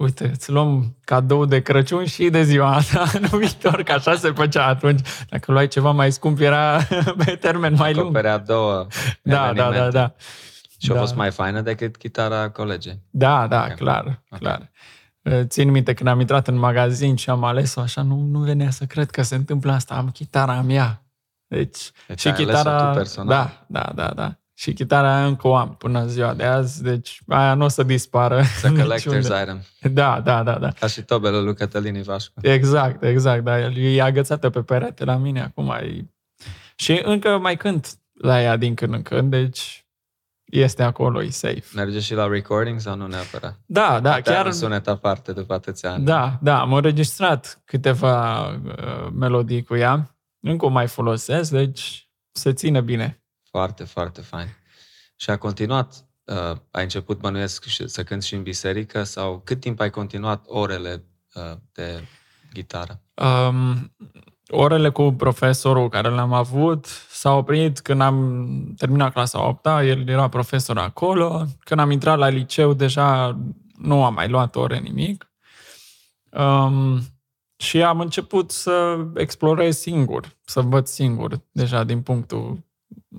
[0.03, 4.31] uite, îți luăm cadou de Crăciun și de ziua ta anul viitor, că așa se
[4.31, 5.01] făcea atunci.
[5.29, 6.79] Dacă luai ceva mai scump, era
[7.25, 8.05] pe termen mai lung.
[8.05, 8.87] Acoperea două
[9.23, 10.15] Da, da, da, da.
[10.79, 10.95] Și da.
[10.95, 13.03] a fost mai faină decât chitara colegei.
[13.11, 13.75] Da, da, okay.
[13.75, 14.39] clar, okay.
[14.39, 14.71] clar.
[15.45, 18.85] Țin minte când am intrat în magazin și am ales-o așa, nu, nu venea să
[18.85, 21.03] cred că se întâmplă asta, am chitara mea.
[21.47, 22.91] Deci, deci și chitara...
[22.91, 23.29] Tu personal.
[23.29, 24.37] Da, da, da, da.
[24.55, 27.69] Și chitara aia încă o am până în ziua de azi, deci aia nu o
[27.69, 28.43] să dispară.
[28.43, 29.63] It's a collector's item.
[29.93, 30.69] Da, da, da, da.
[30.69, 32.33] Ca și tobelul lui Cătălin Ivașcu.
[32.41, 33.61] Exact, exact, da.
[33.61, 35.71] E agățată pe perete la mine acum.
[35.71, 36.07] E...
[36.75, 39.87] Și încă mai cânt la ea din când în când, deci
[40.45, 41.65] este acolo, e safe.
[41.75, 43.61] Merge și la recording sau nu neapărat?
[43.67, 44.47] Da, da, Poate chiar...
[44.47, 46.05] un sunet aparte după atâția ani.
[46.05, 50.17] Da, da, am înregistrat câteva uh, melodii cu ea.
[50.41, 53.22] Încă o mai folosesc, deci se ține bine.
[53.53, 54.47] Foarte, foarte fain.
[55.17, 59.81] Și a continuat, uh, ai început, bănuiesc, să cânti și în biserică sau cât timp
[59.81, 62.05] ai continuat orele uh, de
[62.53, 63.01] gitară?
[63.15, 63.95] Um,
[64.49, 70.29] orele cu profesorul care l-am avut s-a oprit când am terminat clasa 8 el era
[70.29, 71.45] profesor acolo.
[71.65, 73.39] Când am intrat la liceu, deja
[73.79, 75.33] nu am mai luat ore nimic.
[76.31, 77.01] Um,
[77.57, 82.71] și am început să explorez singur, să învăț singur, deja din punctul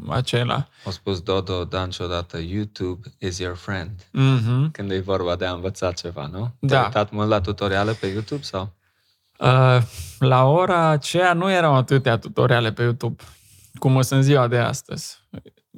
[0.10, 0.68] acela.
[0.86, 3.92] A spus Dodo Danci odată, YouTube is your friend.
[3.92, 4.72] Mm-hmm.
[4.72, 6.56] Când e vorba de a învăța ceva, nu?
[6.60, 6.68] Da.
[6.68, 8.74] Te-ai uitat mult la tutoriale pe YouTube sau?
[9.40, 9.82] Uh,
[10.20, 13.24] la ora aceea nu erau atâtea tutoriale pe YouTube
[13.74, 15.22] cum sunt ziua de astăzi.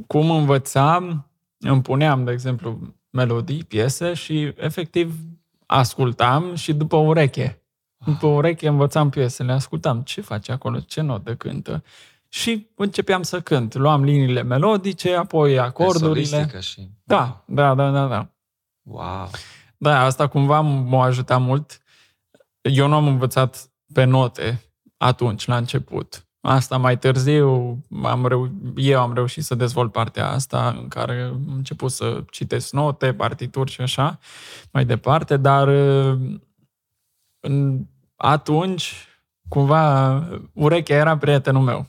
[0.07, 1.29] Cum învățam,
[1.59, 2.79] îmi puneam, de exemplu,
[3.09, 5.15] melodii, piese și efectiv
[5.65, 7.59] ascultam și după ureche.
[8.05, 11.83] După ureche învățam piesele, ascultam ce face acolo, ce notă cântă
[12.35, 13.73] și începeam să cânt.
[13.73, 16.59] Luam liniile melodice, apoi acordurile.
[16.59, 16.89] Și...
[17.03, 18.29] Da, da, da, da, da.
[18.81, 19.29] Wow!
[19.77, 21.81] Da, asta cumva m-a ajutat mult.
[22.61, 24.61] Eu nu am învățat pe note
[24.97, 26.27] atunci, la început.
[26.41, 31.53] Asta mai târziu, am reu- eu am reușit să dezvolt partea asta în care am
[31.55, 34.19] început să citesc note, partituri și așa
[34.71, 35.67] mai departe, dar
[37.39, 39.07] în, atunci,
[39.47, 40.17] cumva,
[40.53, 41.87] urechea era prietenul meu.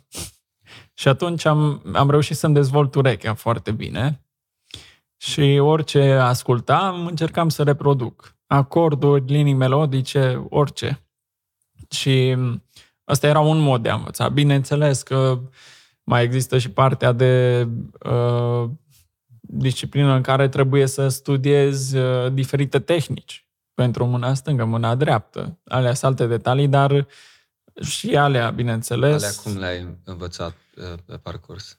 [0.98, 4.20] Și atunci am, am reușit să-mi dezvolt urechea foarte bine
[5.16, 8.34] și orice ascultam, încercam să reproduc.
[8.46, 11.06] Acorduri, linii melodice, orice.
[11.90, 12.36] Și
[13.04, 14.28] asta era un mod de a învăța.
[14.28, 15.40] Bineînțeles că
[16.04, 17.68] mai există și partea de
[18.04, 18.70] uh,
[19.40, 25.58] disciplină în care trebuie să studiezi uh, diferite tehnici pentru mâna stângă, mâna dreaptă.
[25.64, 27.06] Alea sunt alte detalii, dar
[27.82, 29.22] și alea, bineînțeles.
[29.22, 30.56] Alea cum le-ai învățat
[31.06, 31.78] pe parcurs?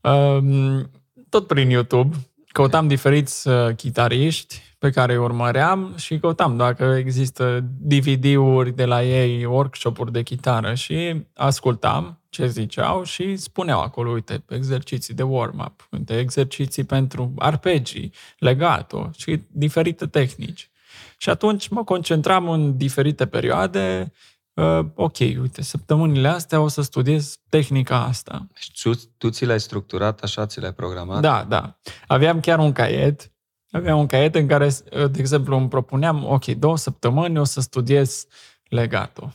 [0.00, 0.90] Um,
[1.28, 2.16] tot prin YouTube.
[2.52, 2.96] Căutam okay.
[2.96, 9.44] diferiți uh, chitariști pe care îi urmăream și căutam dacă există DVD-uri de la ei,
[9.44, 16.18] workshop-uri de chitară și ascultam ce ziceau și spuneau acolo, uite, exerciții de warm-up, uite,
[16.18, 20.70] exerciții pentru arpegii, legato și diferite tehnici.
[21.16, 24.12] Și atunci mă concentram în diferite perioade,
[24.58, 28.46] uh, ok, uite, săptămânile astea o să studiez tehnica asta.
[28.54, 31.20] Și tu, tu ți l-ai structurat așa, ți l-ai programat?
[31.20, 31.78] Da, da.
[32.06, 33.32] Aveam chiar un caiet,
[33.70, 37.60] aveam un caiet în care, uh, de exemplu, îmi propuneam, ok, două săptămâni o să
[37.60, 38.26] studiez
[38.68, 39.32] legato.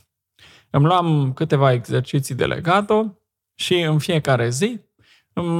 [0.70, 3.18] Îmi luam câteva exerciții de legato
[3.54, 4.80] și în fiecare zi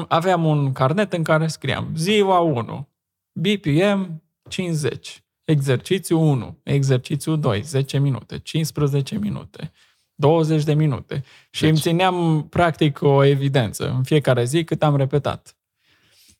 [0.08, 2.88] aveam un carnet în care scriam ziua 1,
[3.32, 9.72] BPM 50, exercițiu 1, exercițiu 2, 10 minute, 15 minute,
[10.14, 11.24] 20 de minute.
[11.50, 11.70] Și deci...
[11.70, 15.56] îmi țineam practic o evidență în fiecare zi cât am repetat.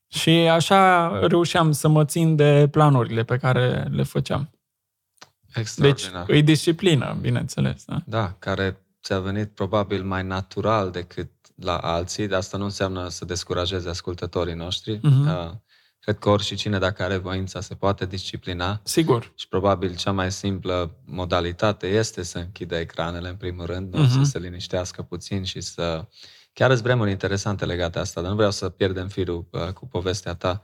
[0.09, 4.51] Și așa reușeam să mă țin de planurile pe care le făceam.
[5.77, 7.85] Deci e disciplină, bineînțeles.
[7.85, 8.03] Da?
[8.07, 13.25] da, care ți-a venit probabil mai natural decât la alții, dar asta nu înseamnă să
[13.25, 14.99] descurajeze ascultătorii noștri.
[14.99, 15.51] Uh-huh.
[16.05, 18.81] Cred că și cine, dacă are voința, se poate disciplina.
[18.83, 19.33] Sigur.
[19.35, 24.11] Și probabil cea mai simplă modalitate este să închide ecranele, în primul rând, uh-huh.
[24.11, 26.07] să se liniștească puțin și să...
[26.53, 30.35] Chiar îți vremuri interesante legate asta, dar nu vreau să pierdem firul uh, cu povestea
[30.35, 30.63] ta.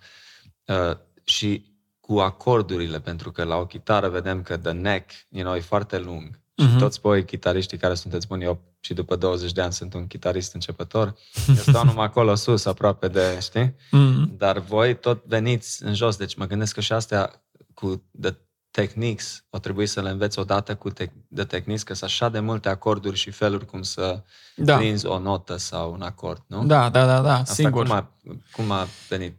[0.65, 5.57] Uh, și cu acordurile, pentru că la o chitară vedem că the neck, you know,
[5.57, 6.40] e foarte lung.
[6.61, 6.67] Uh-huh.
[6.67, 6.79] Și mhm.
[6.79, 10.55] toți voi chitariștii care sunteți buni, eu și după 20 de ani sunt un chitarist
[10.55, 11.15] începător,
[11.49, 13.69] eu stau numai acolo sus, aproape de, știi?
[13.69, 14.37] Uh-huh.
[14.37, 17.43] Dar voi tot veniți în jos, deci mă gândesc că și astea
[17.75, 18.35] cu the
[18.71, 22.41] techniques, o trebuie să le înveți odată cu te- de techniques, că sunt așa de
[22.41, 24.23] multe acorduri și feluri cum să
[24.57, 24.77] da.
[24.77, 26.65] prinzi o notă sau un acord, nu?
[26.65, 27.87] Da, da, da, da, Asta sigur.
[27.87, 28.11] Cum a,
[28.53, 29.37] cum a venit?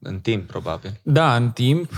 [0.00, 1.00] În timp, probabil.
[1.02, 1.90] Da, în timp.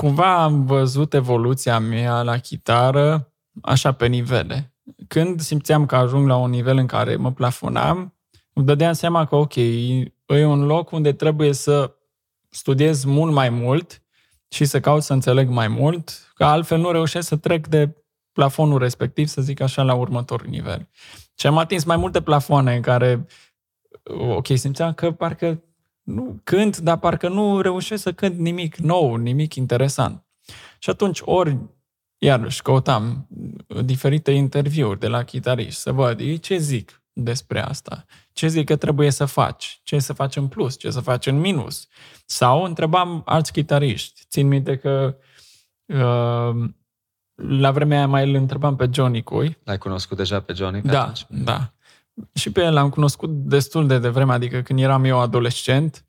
[0.00, 3.32] Cumva am văzut evoluția mea la chitară
[3.62, 4.74] așa pe nivele.
[5.08, 8.14] Când simțeam că ajung la un nivel în care mă plafonam,
[8.52, 11.94] îmi dădeam seama că, ok, e un loc unde trebuie să
[12.48, 14.02] studiez mult mai mult
[14.48, 17.96] și să caut să înțeleg mai mult, că altfel nu reușesc să trec de
[18.32, 20.88] plafonul respectiv, să zic așa, la următorul nivel.
[21.34, 23.26] Și am atins mai multe plafoane în care,
[24.36, 25.62] ok, simțeam că parcă
[26.14, 30.24] nu cânt, dar parcă nu reușesc să cânt nimic nou, nimic interesant.
[30.78, 31.58] Și atunci ori
[32.18, 33.28] iarăși căutam
[33.84, 38.76] diferite interviuri de la chitariști să văd ei ce zic despre asta, ce zic că
[38.76, 41.86] trebuie să faci, ce să faci în plus, ce să faci în minus.
[42.26, 44.20] Sau întrebam alți chitariști.
[44.28, 45.16] Țin minte că
[45.86, 46.70] uh,
[47.34, 49.58] la vremea aia mai îl întrebam pe Johnny Cui.
[49.64, 50.82] L-ai cunoscut deja pe Johnny?
[50.82, 51.26] da, atunci?
[51.28, 51.72] da
[52.34, 56.04] și pe el l-am cunoscut destul de devreme, adică când eram eu adolescent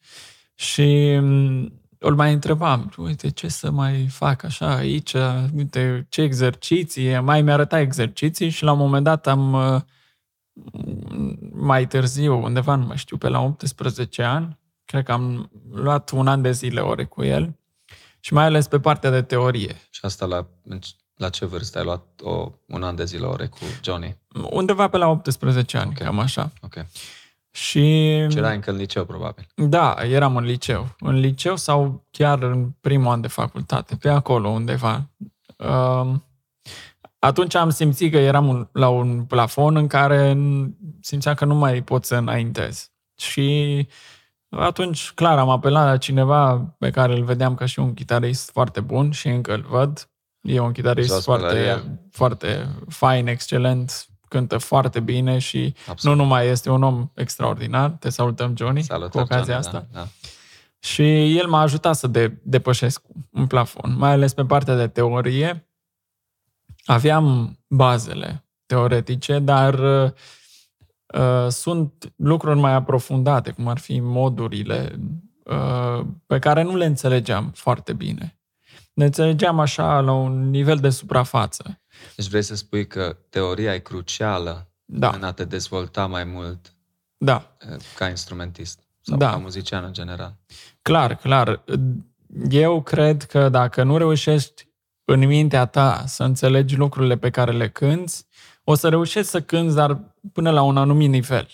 [0.56, 5.16] și mm, îl mai întrebam, uite, ce să mai fac așa aici,
[5.56, 9.82] uite, ce exerciții, mai mi-arăta exerciții și la un moment dat am uh,
[11.54, 16.28] mai târziu, undeva, nu mai știu, pe la 18 ani, cred că am luat un
[16.28, 17.56] an de zile ore cu el
[18.20, 19.76] și mai ales pe partea de teorie.
[19.90, 20.48] Și asta la
[21.22, 24.18] la ce vârstă ai luat o, un an de zile ore cu Johnny?
[24.50, 26.08] Undeva pe la 18 ani, okay.
[26.08, 26.52] cam așa.
[26.62, 26.86] Ok.
[27.52, 27.82] Și...
[28.30, 29.48] Și erai încă în liceu, probabil.
[29.56, 30.96] Da, eram în liceu.
[31.00, 35.10] În liceu sau chiar în primul an de facultate, pe acolo undeva.
[35.58, 36.24] Um,
[37.20, 40.38] atunci am simțit că eram la un plafon în care
[41.02, 42.92] simțeam că nu mai pot să înaintez.
[43.16, 43.88] Și
[44.50, 48.80] atunci, clar, am apelat la cineva pe care îl vedeam ca și un chitarist foarte
[48.80, 55.38] bun și încă îl văd, E un chitarist foarte, foarte fain, excelent, cântă foarte bine
[55.38, 56.18] și Absolut.
[56.18, 57.90] nu numai este un om extraordinar.
[57.90, 59.88] Te salutăm, Johnny, Salutăm, cu ocazia Johnny, asta.
[59.92, 60.08] Da, da.
[60.80, 65.68] Și el m-a ajutat să de, depășesc un plafon, mai ales pe partea de teorie.
[66.86, 75.00] Aveam bazele teoretice, dar uh, sunt lucruri mai aprofundate, cum ar fi modurile,
[75.44, 78.41] uh, pe care nu le înțelegeam foarte bine
[79.02, 81.82] ne înțelegeam așa la un nivel de suprafață.
[82.16, 85.10] Deci vrei să spui că teoria e crucială da.
[85.16, 86.76] în a te dezvolta mai mult
[87.18, 87.56] da.
[87.60, 89.30] Eh, ca instrumentist sau da.
[89.30, 90.36] ca muzician în general.
[90.82, 91.64] Clar, clar.
[92.50, 94.68] Eu cred că dacă nu reușești
[95.06, 98.26] în mintea ta să înțelegi lucrurile pe care le cânți,
[98.64, 100.00] o să reușești să cânți, dar
[100.34, 101.48] până la un anumit nivel.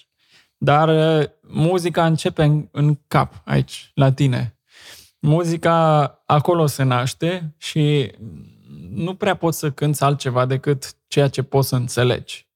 [0.58, 4.58] Dar eh, muzica începe în, în cap, aici, la tine.
[5.20, 8.12] Muzica acolo se naște și
[8.90, 12.48] nu prea poți să cânți altceva decât ceea ce poți să înțelegi.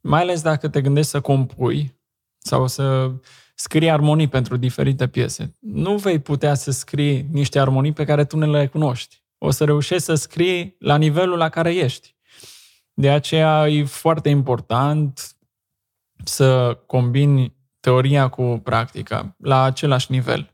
[0.00, 2.00] Mai ales dacă te gândești să compui
[2.38, 3.12] sau să
[3.54, 5.56] scrii armonii pentru diferite piese.
[5.60, 9.22] Nu vei putea să scrii niște armonii pe care tu nu le cunoști.
[9.38, 12.16] O să reușești să scrii la nivelul la care ești.
[12.94, 15.36] De aceea e foarte important
[16.24, 20.53] să combini teoria cu practica la același nivel.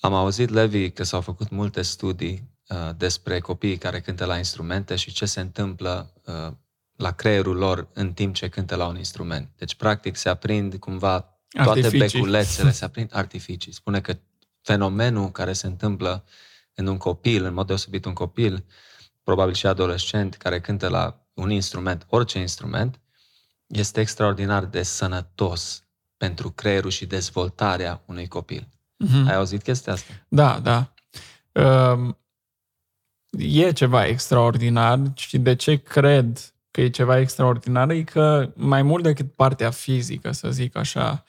[0.00, 4.96] Am auzit, Levi, că s-au făcut multe studii uh, despre copiii care cântă la instrumente
[4.96, 6.52] și ce se întâmplă uh,
[6.96, 9.50] la creierul lor în timp ce cântă la un instrument.
[9.56, 11.98] Deci, practic, se aprind cumva toate artificii.
[11.98, 13.72] beculețele, se aprind artificii.
[13.72, 14.18] Spune că
[14.62, 16.24] fenomenul care se întâmplă
[16.74, 18.64] în un copil, în mod deosebit un copil,
[19.22, 23.00] probabil și adolescent, care cântă la un instrument, orice instrument,
[23.66, 25.84] este extraordinar de sănătos
[26.16, 28.68] pentru creierul și dezvoltarea unui copil.
[29.04, 29.28] Mm-hmm.
[29.28, 30.12] Ai auzit chestia asta?
[30.28, 30.92] Da, da.
[31.52, 32.14] Uh,
[33.30, 39.02] e ceva extraordinar și de ce cred că e ceva extraordinar e că mai mult
[39.02, 41.24] decât partea fizică, să zic așa,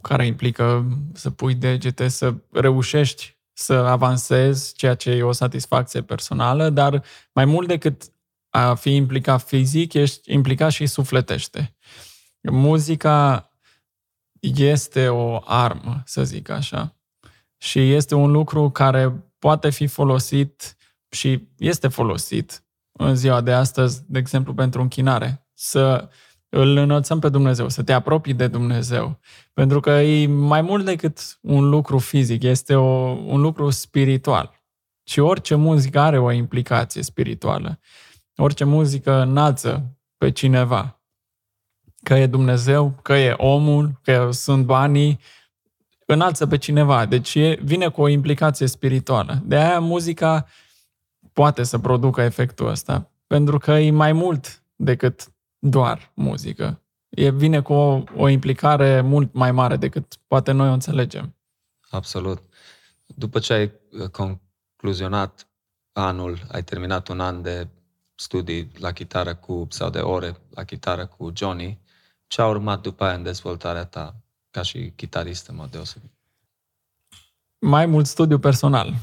[0.00, 6.70] care implică să pui degete, să reușești să avansezi, ceea ce e o satisfacție personală,
[6.70, 7.02] dar
[7.32, 8.02] mai mult decât
[8.48, 11.74] a fi implicat fizic, ești implicat și sufletește.
[12.40, 13.50] Muzica
[14.40, 16.95] este o armă, să zic așa.
[17.66, 20.76] Și este un lucru care poate fi folosit
[21.08, 25.46] și este folosit în ziua de astăzi, de exemplu, pentru închinare.
[25.54, 26.08] Să
[26.48, 29.18] îl înălțăm pe Dumnezeu, să te apropii de Dumnezeu.
[29.52, 34.62] Pentru că e mai mult decât un lucru fizic, este o, un lucru spiritual.
[35.04, 37.78] Și orice muzică are o implicație spirituală.
[38.36, 41.00] Orice muzică înalță pe cineva.
[42.02, 45.20] Că e Dumnezeu, că e omul, că sunt banii,
[46.06, 47.06] înalță pe cineva.
[47.06, 49.42] Deci e, vine cu o implicație spirituală.
[49.44, 50.46] De aia muzica
[51.32, 53.10] poate să producă efectul ăsta.
[53.26, 56.80] Pentru că e mai mult decât doar muzică.
[57.08, 61.34] E, vine cu o, o implicare mult mai mare decât poate noi o înțelegem.
[61.90, 62.42] Absolut.
[63.06, 65.48] După ce ai uh, concluzionat
[65.92, 67.68] anul, ai terminat un an de
[68.14, 71.80] studii la chitară cu, sau de ore la chitară cu Johnny,
[72.26, 74.16] ce a urmat după aia în dezvoltarea ta
[74.56, 76.12] ca și chitarist în mod deosebit?
[77.58, 78.94] Mai mult studiu personal.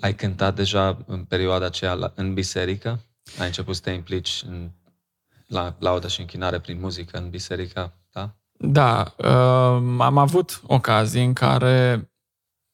[0.00, 3.00] Ai cântat deja în perioada aceea în biserică?
[3.38, 4.70] Ai început să te implici în
[5.46, 8.36] la laudă și închinare prin muzică în biserica ta?
[8.52, 12.10] Da, uh, am avut ocazii în care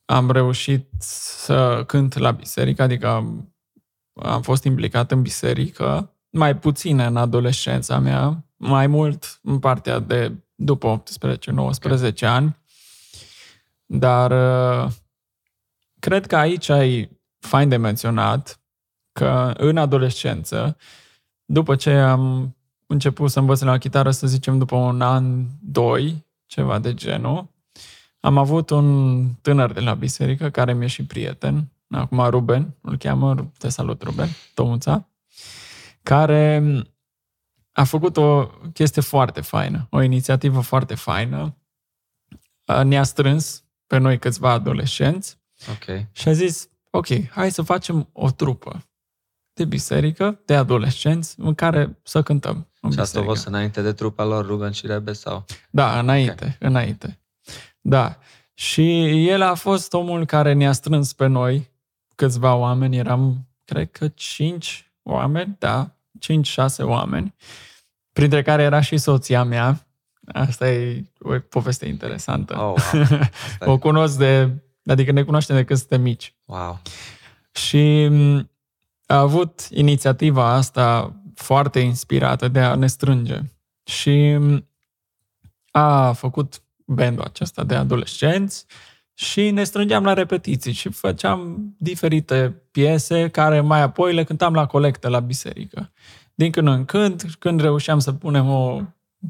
[0.04, 3.54] am reușit să cânt la biserică, adică am,
[4.22, 10.32] am fost implicat în biserică, mai puțin în adolescența mea, mai mult în partea de
[10.54, 12.12] după 18-19 okay.
[12.20, 12.56] ani.
[13.86, 14.92] Dar uh,
[15.98, 18.60] cred că aici ai fain de menționat
[19.12, 20.76] că în adolescență,
[21.44, 26.78] după ce am început să învăț la chitară, să zicem, după un an, doi, ceva
[26.78, 27.48] de genul.
[28.20, 33.50] Am avut un tânăr de la biserică, care mi-e și prieten, acum Ruben, îl cheamă,
[33.58, 35.08] te salut Ruben, Tomuța,
[36.02, 36.62] care
[37.74, 41.56] a făcut o chestie foarte faină, o inițiativă foarte faină.
[42.84, 45.38] Ne-a strâns pe noi câțiva adolescenți
[45.70, 46.08] okay.
[46.12, 48.84] și a zis, ok, hai să facem o trupă
[49.52, 52.68] de biserică, de adolescenți, în care să cântăm.
[52.80, 55.44] În și asta a fost înainte de trupa lor, Ruben și Rebe, sau?
[55.70, 56.56] Da, înainte, okay.
[56.58, 57.20] înainte.
[57.80, 58.18] Da.
[58.54, 61.70] Și el a fost omul care ne-a strâns pe noi,
[62.14, 65.93] câțiva oameni, eram, cred că cinci oameni, da,
[66.24, 67.34] cinci, șase oameni,
[68.12, 69.86] printre care era și soția mea.
[70.32, 72.58] Asta e o poveste interesantă.
[72.58, 72.74] Oh,
[73.60, 73.72] wow.
[73.74, 74.50] o cunosc de,
[74.86, 76.34] adică ne cunoaștem de când suntem mici.
[76.44, 76.80] Wow.
[77.52, 78.10] Și
[79.06, 83.40] a avut inițiativa asta foarte inspirată de a ne strânge.
[83.84, 84.38] Și
[85.70, 88.66] a făcut bandul acesta de adolescenți
[89.14, 94.66] și ne strângeam la repetiții și făceam diferite piese care mai apoi le cântam la
[94.66, 95.92] colectă la biserică.
[96.34, 98.80] Din când în când, când reușeam să punem o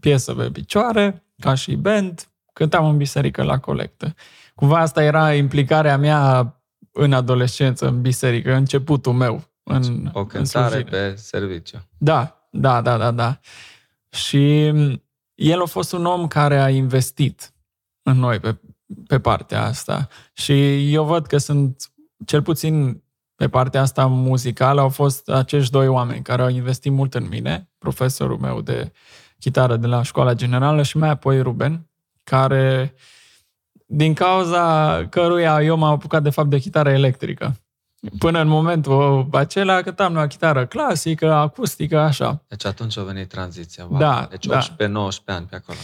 [0.00, 4.14] piesă pe picioare, ca și band, cântam în biserică la colectă.
[4.54, 6.54] Cumva asta era implicarea mea
[6.92, 11.88] în adolescență, în biserică, începutul meu în, o cântare în pe serviciu.
[11.98, 13.40] Da, da, da, da, da.
[14.10, 14.72] Și
[15.34, 17.52] el a fost un om care a investit
[18.02, 18.56] în noi pe,
[19.06, 20.08] pe partea asta.
[20.32, 21.92] Și eu văd că sunt,
[22.26, 23.02] cel puțin
[23.34, 27.70] pe partea asta muzicală, au fost acești doi oameni care au investit mult în mine,
[27.78, 28.92] profesorul meu de
[29.38, 31.90] chitară de la școala generală și mai apoi Ruben,
[32.24, 32.94] care
[33.86, 37.58] din cauza căruia eu m-am apucat de fapt de chitară electrică.
[38.18, 42.44] Până în momentul acela cântam la chitară clasică, acustică, așa.
[42.48, 43.86] Deci atunci a venit tranziția.
[43.88, 43.98] Wow.
[43.98, 44.48] Da, deci 18-19
[45.24, 45.34] da.
[45.34, 45.78] ani pe acolo.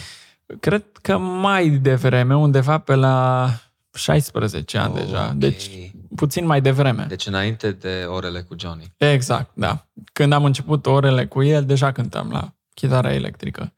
[0.59, 3.47] Cred că mai devreme, undeva pe la
[3.93, 5.23] 16 ani oh, deja.
[5.23, 5.35] Okay.
[5.35, 7.05] Deci puțin mai devreme.
[7.07, 8.93] Deci înainte de orele cu Johnny.
[8.97, 9.87] Exact, da.
[10.13, 13.73] Când am început orele cu el, deja cântam la chitară electrică.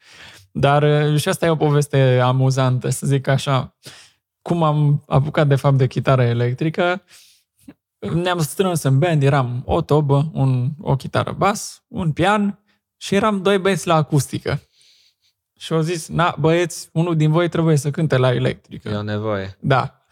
[0.51, 3.77] Dar uh, și asta e o poveste amuzantă, să zic așa.
[4.41, 7.03] Cum am apucat de fapt de chitară electrică,
[8.13, 12.59] ne-am strâns în band, eram o tobă, un, o chitară bas, un pian
[12.97, 14.61] și eram doi băieți la acustică.
[15.63, 18.89] Și au zis, na, băieți, unul din voi trebuie să cânte la electrică.
[18.89, 19.57] E o nevoie.
[19.59, 20.05] Da.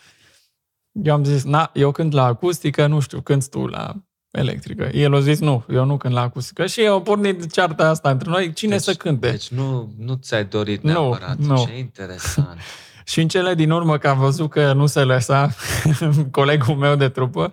[0.91, 3.95] Eu am zis, na, eu cânt la acustică, nu știu, când tu la
[4.31, 4.89] electrică.
[4.93, 6.65] El a zis, nu, eu nu cânt la acustică.
[6.65, 9.29] Și au pornit cearta asta între noi, cine deci, să cânte.
[9.29, 11.37] Deci nu, nu ți-ai dorit neapărat.
[11.37, 11.65] Nu, nu.
[11.65, 12.59] Ce interesant.
[13.11, 15.49] și în cele din urmă, că am văzut că nu se lăsa
[16.31, 17.51] colegul meu de trupă,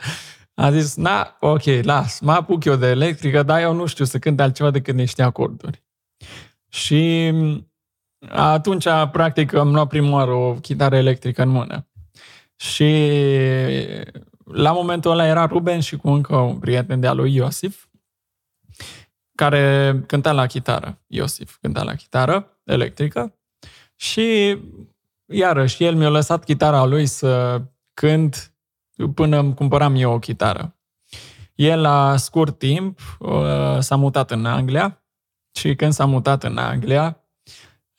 [0.55, 4.19] a zis, na, ok, las, mă apuc eu de electrică, dar eu nu știu să
[4.19, 5.83] cânt altceva decât niște acorduri.
[6.69, 7.33] Și
[8.29, 11.87] atunci, practic, am luat prima oară o chitară electrică în mână.
[12.57, 13.11] Și
[14.45, 17.87] la momentul ăla era Ruben și cu încă un prieten de-a lui Iosif,
[19.35, 20.99] care cânta la chitară.
[21.07, 23.39] Iosif cânta la chitară electrică
[23.97, 24.59] și
[25.27, 27.63] iarăși el mi-a lăsat chitara lui să
[27.95, 28.53] cânt
[29.15, 30.77] până îmi cumpăram eu o chitară.
[31.55, 35.03] El la scurt timp uh, s-a mutat în Anglia
[35.53, 37.28] și când s-a mutat în Anglia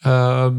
[0.03, 0.53] uh,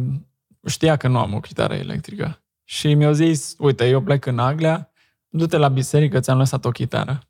[0.66, 2.42] știa că nu am o chitară electrică.
[2.64, 4.90] Și mi-a zis, uite, eu plec în Anglia,
[5.28, 7.20] du-te la biserică, ți-am lăsat o chitară.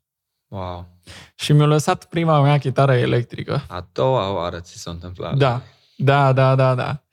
[0.47, 0.87] Wow.
[1.35, 3.63] Și mi-a lăsat prima mea chitară electrică.
[3.67, 5.37] A doua oară ți s-a întâmplat.
[5.37, 5.61] Da,
[5.95, 7.03] da, da, da, da.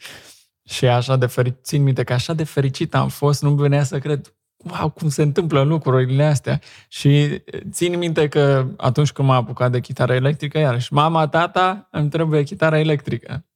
[0.64, 3.98] Și așa de fericit, țin minte că așa de fericit am fost, nu venea să
[3.98, 6.60] cred, wow, cum se întâmplă lucrurile astea.
[6.88, 12.08] Și țin minte că atunci când m-am apucat de chitară electrică, iarăși, mama, tata, îmi
[12.08, 13.47] trebuie chitară electrică.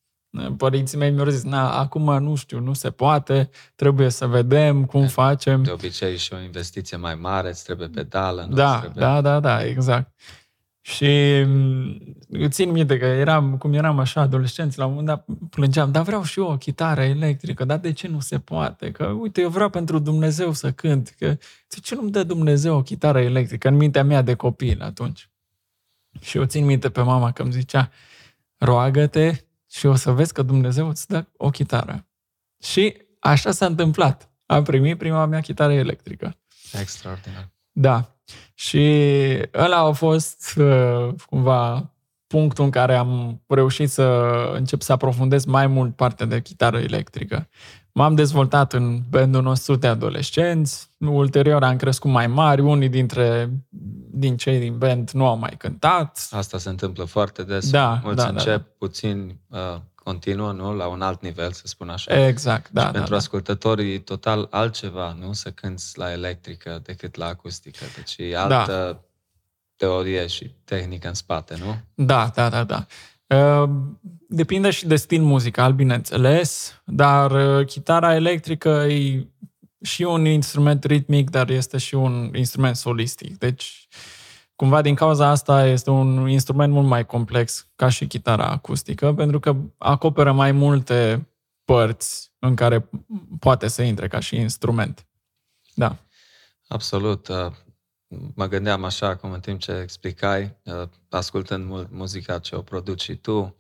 [0.57, 5.07] Părinții mei mi-au zis, na, acum nu știu, nu se poate, trebuie să vedem cum
[5.07, 5.63] facem.
[5.63, 8.47] De obicei și o investiție mai mare, îți trebuie pedală.
[8.49, 9.05] Nu da, trebuie...
[9.05, 10.13] da, da, da, exact.
[10.85, 12.17] Și mm,
[12.49, 16.23] țin minte că eram, cum eram așa adolescenți, la un moment dat plângeam, dar vreau
[16.23, 18.91] și eu o chitară electrică, dar de ce nu se poate?
[18.91, 21.27] Că uite, eu vreau pentru Dumnezeu să cânt, că
[21.69, 25.31] de ce nu-mi dă Dumnezeu o chitară electrică în mintea mea de copil atunci?
[26.21, 27.91] Și eu țin minte pe mama că îmi zicea,
[28.59, 32.07] roagă-te și o să vezi că Dumnezeu îți dă o chitară.
[32.63, 34.31] Și așa s-a întâmplat.
[34.47, 36.37] Am primit prima mea chitară electrică.
[36.81, 37.51] Extraordinar.
[37.71, 38.17] Da.
[38.55, 38.81] Și
[39.55, 41.93] ăla a fost uh, cumva
[42.27, 44.03] punctul în care am reușit să
[44.55, 47.49] încep să aprofundez mai mult partea de chitară electrică.
[47.95, 53.51] M-am dezvoltat în bandul nostru de adolescenți, ulterior am crescut mai mari, unii dintre
[54.11, 56.29] din cei din band nu au mai cântat.
[56.31, 57.71] Asta se întâmplă foarte des.
[57.71, 58.75] Da, Mulți da, încep da, da.
[58.79, 59.59] puțin uh,
[59.95, 60.75] continuă, nu?
[60.75, 62.27] La un alt nivel, să spun așa.
[62.27, 62.81] Exact, da.
[62.81, 63.17] și da, pentru da.
[63.17, 65.33] ascultătorii total altceva, nu?
[65.33, 67.85] Să cânti la electrică decât la acustică.
[67.97, 69.01] Deci e altă da.
[69.77, 71.77] teorie și tehnică în spate, nu?
[71.95, 72.87] Da, da, da, da.
[73.33, 73.71] Uh,
[74.35, 79.27] Depinde și de stil muzical, bineînțeles, dar uh, chitara electrică e
[79.83, 83.39] și un instrument ritmic, dar este și un instrument solistic.
[83.39, 83.89] Deci,
[84.57, 89.41] cumva din cauza asta este un instrument mult mai complex ca și chitara acustică, pentru
[89.41, 91.29] că acoperă mai multe
[91.65, 92.89] părți în care
[93.39, 95.07] poate să intre ca și instrument.
[95.75, 95.97] Da.
[96.69, 97.29] Absolut.
[98.13, 102.63] Uh, Mă gândeam așa, acum în timp ce explicai, uh, ascultând mu- muzica ce o
[102.63, 103.57] produci și tu,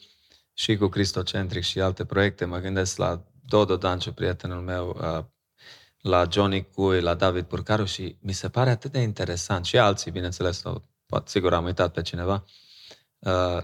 [0.52, 5.24] și cu Cristocentric și alte proiecte, mă gândesc la Dodo Danciu, prietenul meu, uh,
[6.00, 10.10] la Johnny Cui, la David Purcaru și mi se pare atât de interesant, și alții,
[10.10, 12.44] bineînțeles, sau poate sigur am uitat pe cineva,
[13.18, 13.62] uh,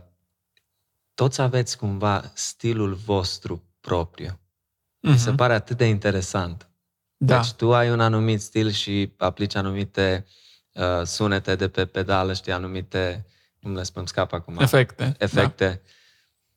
[1.15, 4.33] toți aveți cumva stilul vostru propriu.
[4.33, 5.11] Mm-hmm.
[5.11, 6.69] Mi se pare atât de interesant.
[7.17, 7.37] Da.
[7.37, 10.48] Deci tu ai un anumit stil și aplici anumite uh,
[11.05, 13.27] sunete de pe pedală, știi, anumite,
[13.63, 14.59] cum le spun, scap acum.
[14.59, 15.15] Efecte.
[15.19, 15.83] Efecte.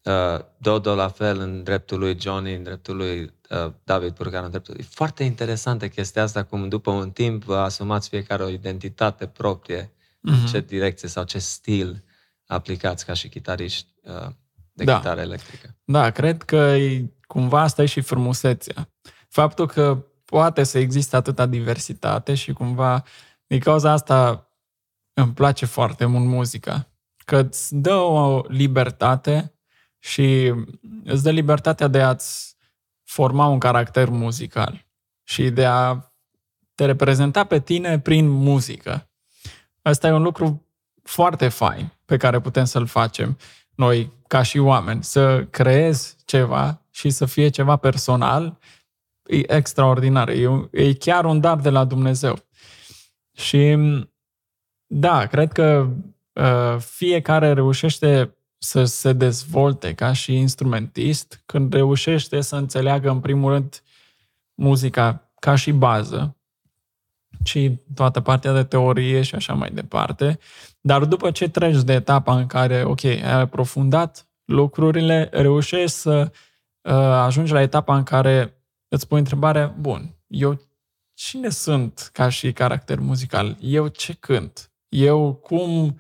[0.02, 0.34] Da.
[0.34, 4.50] Uh, Dodo la fel în dreptul lui Johnny, în dreptul lui uh, David Purcan, în
[4.50, 9.28] dreptul E foarte interesantă chestia asta, cum după un timp vă asumați fiecare o identitate
[9.28, 10.52] proprie, mm-hmm.
[10.52, 12.04] ce direcție sau ce stil
[12.46, 14.28] aplicați ca și chitariști uh,
[14.74, 14.98] de Da.
[14.98, 15.76] chitară electrică.
[15.84, 18.90] Da, cred că e, cumva asta e și frumusețea.
[19.28, 23.04] Faptul că poate să existe atâta diversitate și cumva
[23.52, 24.48] din cauza asta
[25.14, 26.88] îmi place foarte mult muzica.
[27.26, 29.54] Că îți dă o libertate
[30.00, 30.54] și
[31.04, 32.56] îți dă libertatea de a-ți
[33.04, 34.86] forma un caracter muzical
[35.24, 36.12] și de a
[36.76, 39.10] te reprezenta pe tine prin muzică.
[39.82, 40.66] Asta e un lucru
[41.04, 43.38] foarte fain pe care putem să-l facem
[43.76, 45.04] noi ca și oameni.
[45.04, 48.58] Să creezi ceva și să fie ceva personal
[49.26, 50.30] e extraordinar.
[50.30, 52.50] E, un- e chiar un dar de la Dumnezeu.
[53.34, 53.78] Și
[54.88, 55.90] da, cred că
[56.34, 63.52] uh, fiecare reușește să se dezvolte ca și instrumentist când reușește să înțeleagă în primul
[63.52, 63.84] rând
[64.54, 66.36] muzica ca și bază,
[67.44, 70.40] și toată partea de teorie și așa mai departe.
[70.82, 76.32] Dar după ce treci de etapa în care, ok, ai aprofundat lucrurile, reușești să
[76.82, 80.60] uh, ajungi la etapa în care îți pui întrebarea, bun, eu
[81.28, 83.58] cine sunt ca și caracter muzical?
[83.60, 84.72] Eu ce cânt?
[84.90, 86.00] Eu cum,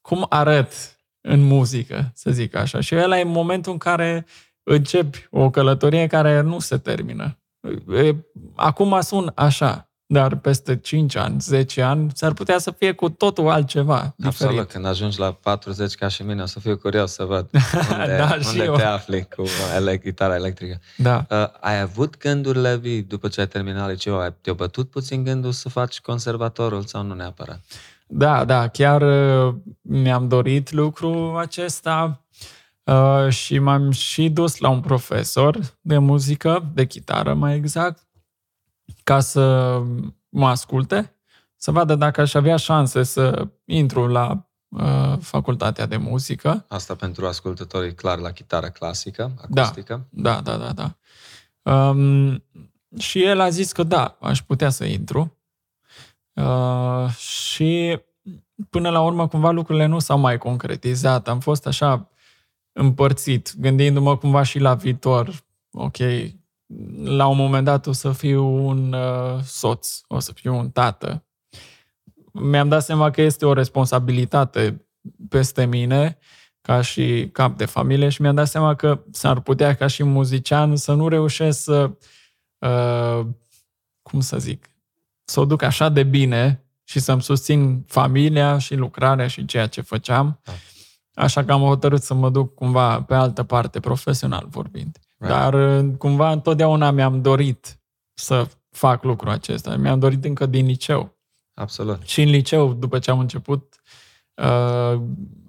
[0.00, 0.72] cum arăt
[1.20, 2.80] în muzică, să zic așa?
[2.80, 4.26] Și ăla e momentul în care
[4.62, 7.38] începi o călătorie care nu se termină.
[8.54, 13.48] Acum sun așa, dar peste 5 ani, 10 ani, s-ar putea să fie cu totul
[13.48, 14.42] altceva diferit.
[14.42, 17.50] Absolut, când ajungi la 40 ca și mine, o să fiu curios să văd
[17.92, 19.44] unde, da, unde te afli cu
[19.76, 20.80] ele- gitara electrică.
[20.96, 21.26] Da.
[21.30, 25.52] Uh, ai avut gânduri, Levi, după ce ai terminat liceu, ai, te-a bătut puțin gândul
[25.52, 27.60] să faci conservatorul sau nu neapărat?
[28.06, 32.22] Da, da, chiar uh, mi-am dorit lucrul acesta
[32.84, 38.06] uh, și m-am și dus la un profesor de muzică, de chitară mai exact,
[39.04, 39.78] ca să
[40.28, 41.16] mă asculte,
[41.56, 46.64] să vadă dacă aș avea șanse să intru la uh, facultatea de muzică.
[46.68, 50.06] Asta pentru ascultătorii clar la chitară clasică, acustică?
[50.10, 50.72] Da, da, da, da.
[50.72, 50.96] da.
[51.72, 52.44] Um,
[52.98, 55.36] și el a zis că da, aș putea să intru.
[56.32, 58.00] Uh, și
[58.70, 61.28] până la urmă cumva lucrurile nu s-au mai concretizat.
[61.28, 62.10] Am fost așa
[62.72, 65.44] împărțit, gândindu-mă cumva și la viitor.
[65.70, 65.96] Ok,
[67.04, 71.24] la un moment dat o să fiu un uh, soț, o să fiu un tată.
[72.32, 74.86] Mi-am dat seama că este o responsabilitate
[75.28, 76.18] peste mine
[76.60, 80.76] ca și cap de familie și mi-am dat seama că s-ar putea ca și muzician
[80.76, 81.90] să nu reușesc să,
[82.58, 83.26] uh,
[84.02, 84.70] cum să zic,
[85.24, 89.80] să o duc așa de bine și să-mi susțin familia și lucrarea și ceea ce
[89.80, 90.40] făceam.
[90.42, 90.52] Da.
[91.14, 94.98] Așa că am hotărât să mă duc cumva pe altă parte, profesional vorbind.
[95.22, 95.34] Right.
[95.34, 97.80] Dar uh, cumva întotdeauna mi-am dorit
[98.14, 99.76] să fac lucrul acesta.
[99.76, 101.16] Mi-am dorit încă din liceu.
[101.54, 102.02] Absolut.
[102.02, 103.74] Și în liceu, după ce am început
[104.34, 105.00] uh,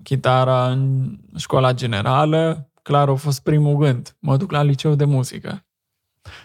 [0.03, 4.15] chitara în școala generală, clar a fost primul gând.
[4.19, 5.65] Mă duc la liceu de muzică.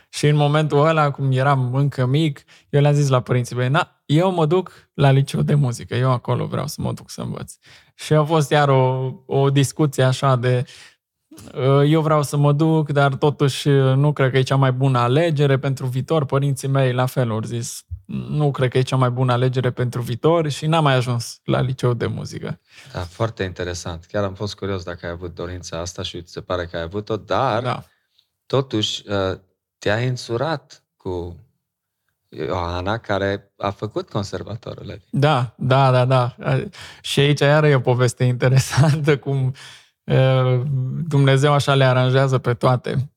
[0.08, 4.02] Și în momentul ăla, cum eram încă mic, eu le-am zis la părinții mei, na,
[4.06, 7.54] eu mă duc la liceu de muzică, eu acolo vreau să mă duc să învăț.
[7.94, 10.97] Și a fost iar o, o discuție așa de, Uh,
[11.86, 14.98] eu vreau să mă duc, dar totuși uh, nu cred că e cea mai bună
[14.98, 16.24] alegere pentru viitor.
[16.24, 20.00] Părinții mei la fel au zis, nu cred că e cea mai bună alegere pentru
[20.00, 22.60] viitor și n-am mai ajuns la liceu de muzică.
[22.92, 24.04] Da, foarte interesant.
[24.04, 27.16] Chiar am fost curios dacă ai avut dorința asta și se pare că ai avut-o,
[27.16, 27.84] dar da.
[28.46, 29.38] totuși uh,
[29.78, 31.36] te-ai însurat cu
[32.28, 35.02] Ioana, care a făcut conservatorul.
[35.10, 36.36] Da, da, da, da.
[37.00, 39.54] Și aici iară e o poveste interesantă, cum
[41.08, 43.12] Dumnezeu așa le aranjează pe toate.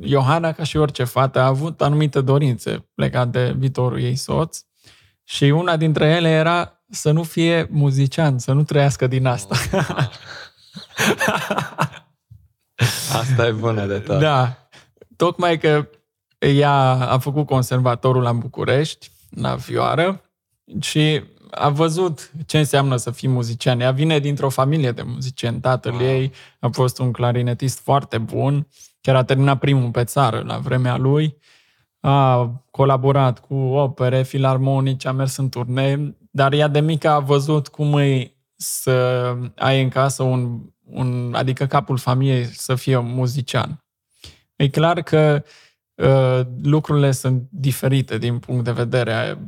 [0.00, 4.58] Iohana, ca și orice fată, a avut anumite dorințe legate de viitorul ei soț
[5.24, 9.56] și una dintre ele era să nu fie muzician, să nu trăiască din asta.
[13.20, 14.18] asta e bună de tot.
[14.18, 14.68] Da.
[15.16, 15.88] Tocmai că
[16.38, 16.80] ea
[17.10, 20.22] a făcut conservatorul la București, la Vioară,
[20.80, 23.80] și a văzut ce înseamnă să fii muzician.
[23.80, 25.60] Ea vine dintr-o familie de muzicieni.
[25.60, 26.02] Tatăl wow.
[26.02, 28.66] ei a fost un clarinetist foarte bun,
[29.00, 31.36] chiar a terminat primul pe țară la vremea lui.
[32.00, 37.68] A colaborat cu opere filarmonice, a mers în turnee, dar ea de mică a văzut
[37.68, 43.84] cum e să ai în casă un, un adică capul familiei să fie un muzician.
[44.56, 45.42] E clar că
[45.94, 49.38] uh, lucrurile sunt diferite din punct de vedere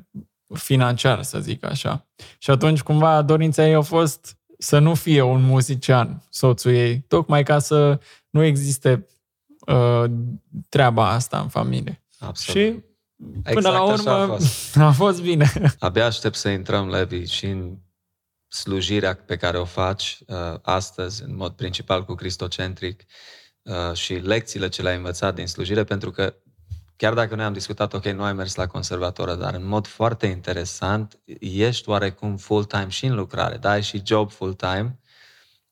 [0.55, 2.07] financiar, să zic așa.
[2.39, 7.43] Și atunci, cumva, dorința ei a fost să nu fie un muzician, soțul ei, tocmai
[7.43, 9.07] ca să nu existe
[9.67, 10.05] uh,
[10.69, 12.05] treaba asta în familie.
[12.19, 12.65] Absolut.
[12.65, 12.83] Și
[13.43, 14.77] până exact la urmă a fost.
[14.91, 15.53] a fost bine.
[15.79, 17.77] Abia aștept să intrăm, Levi, și în
[18.49, 23.05] slujirea pe care o faci uh, astăzi, în mod principal cu cristocentric,
[23.63, 26.35] uh, și lecțiile ce le-ai învățat din slujire, pentru că
[27.01, 30.27] chiar dacă noi am discutat, ok, nu ai mers la conservatoră, dar în mod foarte
[30.27, 34.99] interesant, ești oarecum full-time și în lucrare, da, ai și job full-time,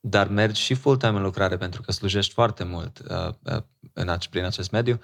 [0.00, 3.62] dar mergi și full-time în lucrare pentru că slujești foarte mult uh, uh,
[3.92, 5.00] în, prin acest mediu.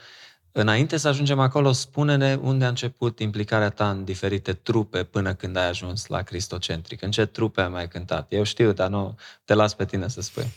[0.52, 5.56] Înainte să ajungem acolo, spune-ne unde a început implicarea ta în diferite trupe până când
[5.56, 7.02] ai ajuns la Cristocentric.
[7.02, 8.32] În ce trupe ai mai cântat?
[8.32, 10.52] Eu știu, dar nu te las pe tine să spui.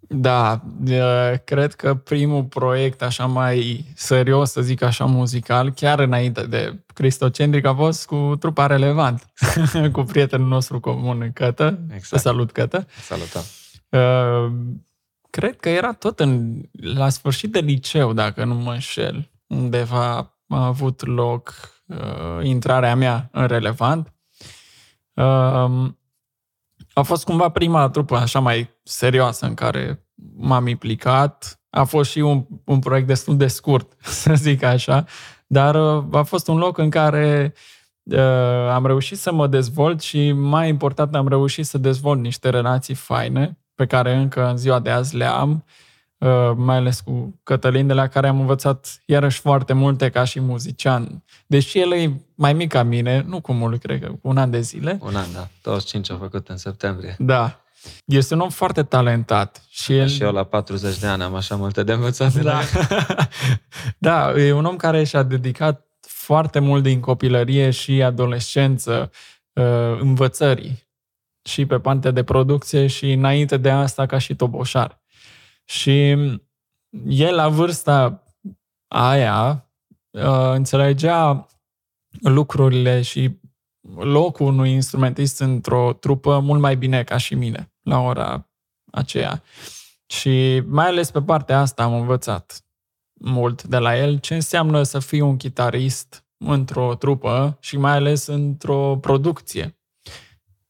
[0.00, 0.62] Da,
[1.44, 7.64] cred că primul proiect așa mai serios, să zic așa, muzical, chiar înainte de Cristocentric,
[7.64, 9.24] a fost cu trupa relevant,
[9.92, 11.78] cu prietenul nostru comun, Cătă.
[11.94, 12.22] Exact.
[12.22, 12.86] Salut, Cătă.
[13.00, 13.42] Salutăm.
[13.88, 14.52] Uh,
[15.30, 19.30] cred că era tot în, la sfârșit de liceu, dacă nu mă înșel.
[19.46, 21.54] Undeva a avut loc
[21.86, 24.12] uh, intrarea mea în relevant.
[25.14, 25.90] Uh,
[26.98, 31.60] a fost cumva prima trupă așa mai serioasă în care m-am implicat.
[31.70, 33.92] A fost și un, un proiect destul de scurt,
[34.22, 35.04] să zic așa,
[35.46, 37.54] dar uh, a fost un loc în care
[38.02, 42.94] uh, am reușit să mă dezvolt și mai important am reușit să dezvolt niște relații
[42.94, 45.87] faine pe care încă în ziua de azi le am, uh,
[46.56, 51.24] mai ales cu Cătălin, de la care am învățat iarăși foarte multe ca și muzician.
[51.46, 54.50] Deși el e mai mic ca mine, nu cu mult, cred că cu un an
[54.50, 54.98] de zile.
[55.02, 55.48] Un an, da.
[55.62, 57.16] 25 au făcut în septembrie.
[57.18, 57.60] Da.
[58.04, 59.62] Este un om foarte talentat.
[59.68, 60.08] Și, el...
[60.08, 62.34] și eu la 40 de ani am așa multe de învățat.
[62.34, 62.60] Da.
[63.98, 69.10] da, e un om care și-a dedicat foarte mult din copilărie și adolescență
[69.52, 70.86] uh, învățării
[71.48, 74.97] și pe partea de producție și înainte de asta ca și toboșar.
[75.70, 76.16] Și
[77.06, 78.22] el la vârsta
[78.88, 79.70] aia
[80.10, 81.46] uh, înțelegea
[82.20, 83.38] lucrurile și
[83.96, 88.50] locul unui instrumentist într-o trupă mult mai bine ca și mine la ora
[88.92, 89.42] aceea.
[90.06, 92.64] Și mai ales pe partea asta am învățat
[93.20, 98.26] mult de la el ce înseamnă să fii un chitarist într-o trupă și mai ales
[98.26, 99.78] într-o producție.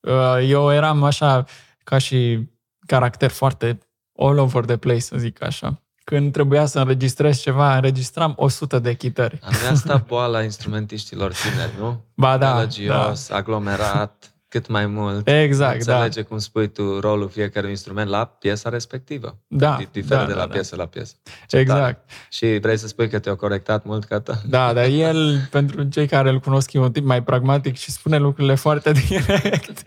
[0.00, 1.44] Uh, eu eram așa
[1.84, 2.48] ca și
[2.86, 3.78] caracter foarte
[4.18, 5.82] all over the place, să zic așa.
[6.04, 9.38] Când trebuia să înregistrez ceva, înregistram 100 de chitări.
[9.42, 12.04] Am asta boala instrumentiștilor tineri, nu?
[12.14, 12.50] Ba da.
[12.50, 13.36] Galagios, da.
[13.36, 15.28] aglomerat, cât mai mult.
[15.28, 16.28] Exact, Înțelege da.
[16.28, 19.38] cum spui tu rolul fiecărui instrument la piesa respectivă.
[19.46, 19.78] Da.
[19.92, 20.82] Diferă da, de la da, piesă da.
[20.82, 21.14] la piesă.
[21.46, 21.80] Ce exact.
[21.80, 22.04] Tare.
[22.30, 24.40] Și vrei să spui că te-au corectat mult, Cata?
[24.46, 28.18] Da, dar el, pentru cei care îl cunosc, e un tip mai pragmatic și spune
[28.18, 29.82] lucrurile foarte direct.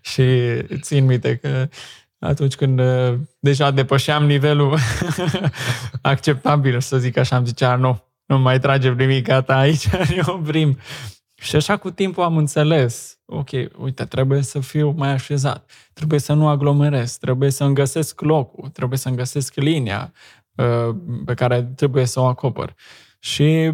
[0.00, 1.68] și țin minte că
[2.18, 4.78] atunci când uh, deja depășeam nivelul
[6.02, 10.78] acceptabil, să zic așa, am zicea, nu, nu mai tragem nimic, gata, aici ne oprim.
[11.34, 13.48] Și așa cu timpul am înțeles, ok,
[13.78, 18.98] uite, trebuie să fiu mai așezat, trebuie să nu aglomerez, trebuie să-mi găsesc locul, trebuie
[18.98, 20.12] să-mi găsesc linia
[20.54, 22.74] uh, pe care trebuie să o acopăr.
[23.18, 23.72] Și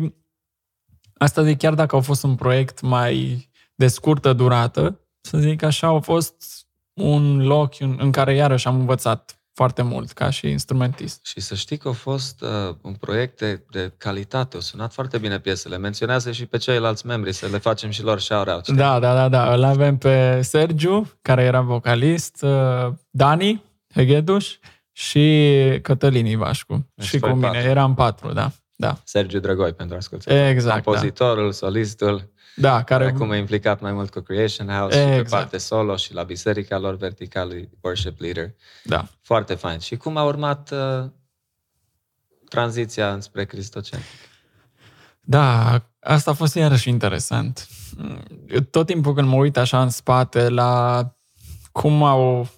[1.15, 5.87] asta de chiar dacă au fost un proiect mai de scurtă durată, să zic așa,
[5.87, 6.64] au fost
[6.95, 11.25] un loc în, în care iarăși am învățat foarte mult ca și instrumentist.
[11.25, 15.19] Și să știi că a fost uh, un proiect de, de calitate, au sunat foarte
[15.19, 15.79] bine piesele.
[15.79, 18.69] Menționează și pe ceilalți membri, să le facem și lor shout-out.
[18.69, 19.55] Da, da, da, da.
[19.55, 23.63] Îl avem pe Sergiu, care era vocalist, uh, Dani
[23.95, 24.57] Hegheduș
[24.93, 25.49] și
[25.83, 26.87] Cătălin Ivașcu.
[26.95, 27.47] Deci și cu mine.
[27.47, 27.69] Patru.
[27.69, 28.51] Eram patru, da.
[28.77, 28.99] da.
[29.05, 30.49] Sergiu Drăgoi, pentru ascultători.
[30.49, 31.53] Exact, Compozitorul, da.
[31.53, 32.33] solistul.
[32.57, 33.07] Da, care...
[33.07, 35.17] Acum e implicat mai mult cu Creation House exact.
[35.17, 38.55] și pe parte solo și la biserica lor verticală, worship leader.
[38.85, 39.09] Da.
[39.23, 39.79] Foarte fain.
[39.79, 41.11] Și cum a urmat uh,
[42.49, 44.11] tranziția înspre cristocentric?
[45.21, 47.69] Da, asta a fost iarăși interesant.
[48.71, 51.09] Tot timpul când mă uit așa în spate la
[51.73, 52.49] cum au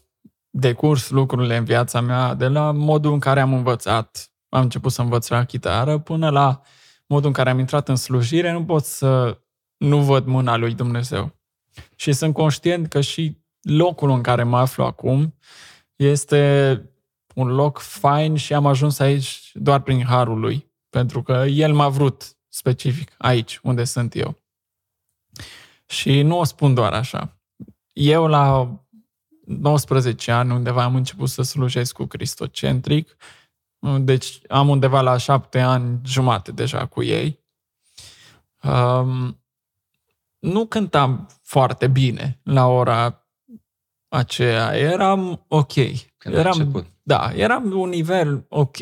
[0.50, 5.02] decurs lucrurile în viața mea, de la modul în care am învățat, am început să
[5.02, 6.60] învăț la chitară, până la
[7.06, 9.38] modul în care am intrat în slujire, nu pot să
[9.76, 11.34] nu văd mâna lui Dumnezeu.
[11.94, 15.34] Și sunt conștient că și locul în care mă aflu acum
[15.96, 16.82] este
[17.34, 21.88] un loc fain și am ajuns aici doar prin harul lui, pentru că el m-a
[21.88, 24.42] vrut specific aici, unde sunt eu.
[25.86, 27.40] Și nu o spun doar așa.
[27.92, 28.76] Eu la
[29.46, 33.16] 19 ani, undeva am început să slujesc cu Cristocentric,
[33.98, 37.44] deci am undeva la șapte ani jumate deja cu ei.
[38.62, 39.40] Um,
[40.46, 43.26] nu cântam foarte bine la ora
[44.08, 44.76] aceea.
[44.76, 45.72] Eram ok.
[46.16, 48.76] Când eram, da, eram un nivel ok.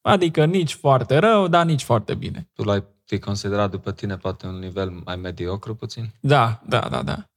[0.00, 2.50] Adică nici foarte rău, dar nici foarte bine.
[2.54, 6.12] Tu l-ai fi considerat după tine poate un nivel mai mediocru puțin?
[6.20, 7.28] Da, da, da, da.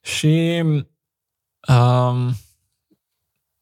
[0.00, 0.62] Și
[1.68, 2.32] um,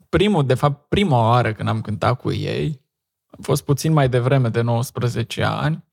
[0.08, 2.80] primul, de fapt, prima oară când am cântat cu ei,
[3.26, 5.84] a fost puțin mai devreme de 19 ani,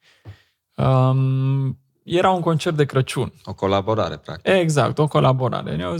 [0.75, 3.33] um, era un concert de Crăciun.
[3.43, 4.53] O colaborare, practic.
[4.53, 5.75] Exact, o colaborare.
[5.75, 5.95] Ne-au,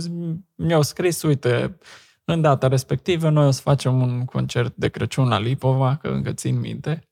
[0.54, 1.78] mi-au scris, uite,
[2.24, 6.32] în data respectivă noi o să facem un concert de Crăciun la Lipova, că încă
[6.32, 7.08] țin minte.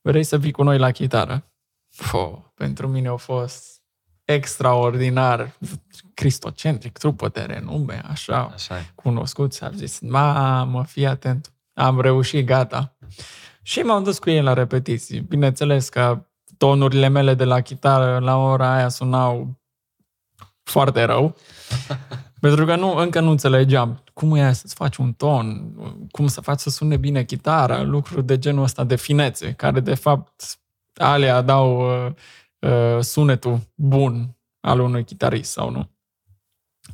[0.00, 1.52] Vrei să vii cu noi la chitară?
[1.88, 3.82] Fo, pentru mine a fost
[4.24, 5.58] extraordinar,
[6.14, 9.64] cristocentric, trupă de renume, așa, așa cunoscuți.
[9.64, 12.96] Am zis, mamă, fii atent, am reușit, gata.
[13.62, 15.20] Și m-am dus cu ei la repetiții.
[15.20, 16.26] Bineînțeles că
[16.62, 19.60] tonurile mele de la chitară la ora aia sunau
[20.62, 21.36] foarte rău.
[22.40, 25.72] Pentru că nu, încă nu înțelegeam cum e să-ți faci un ton,
[26.10, 29.94] cum să faci să sune bine chitara, lucruri de genul ăsta de finețe, care de
[29.94, 30.60] fapt
[30.94, 32.12] alea dau uh,
[32.58, 35.90] uh, sunetul bun al unui chitarist sau nu.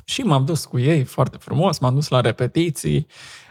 [0.03, 3.07] Și m-am dus cu ei foarte frumos, m-am dus la repetiții.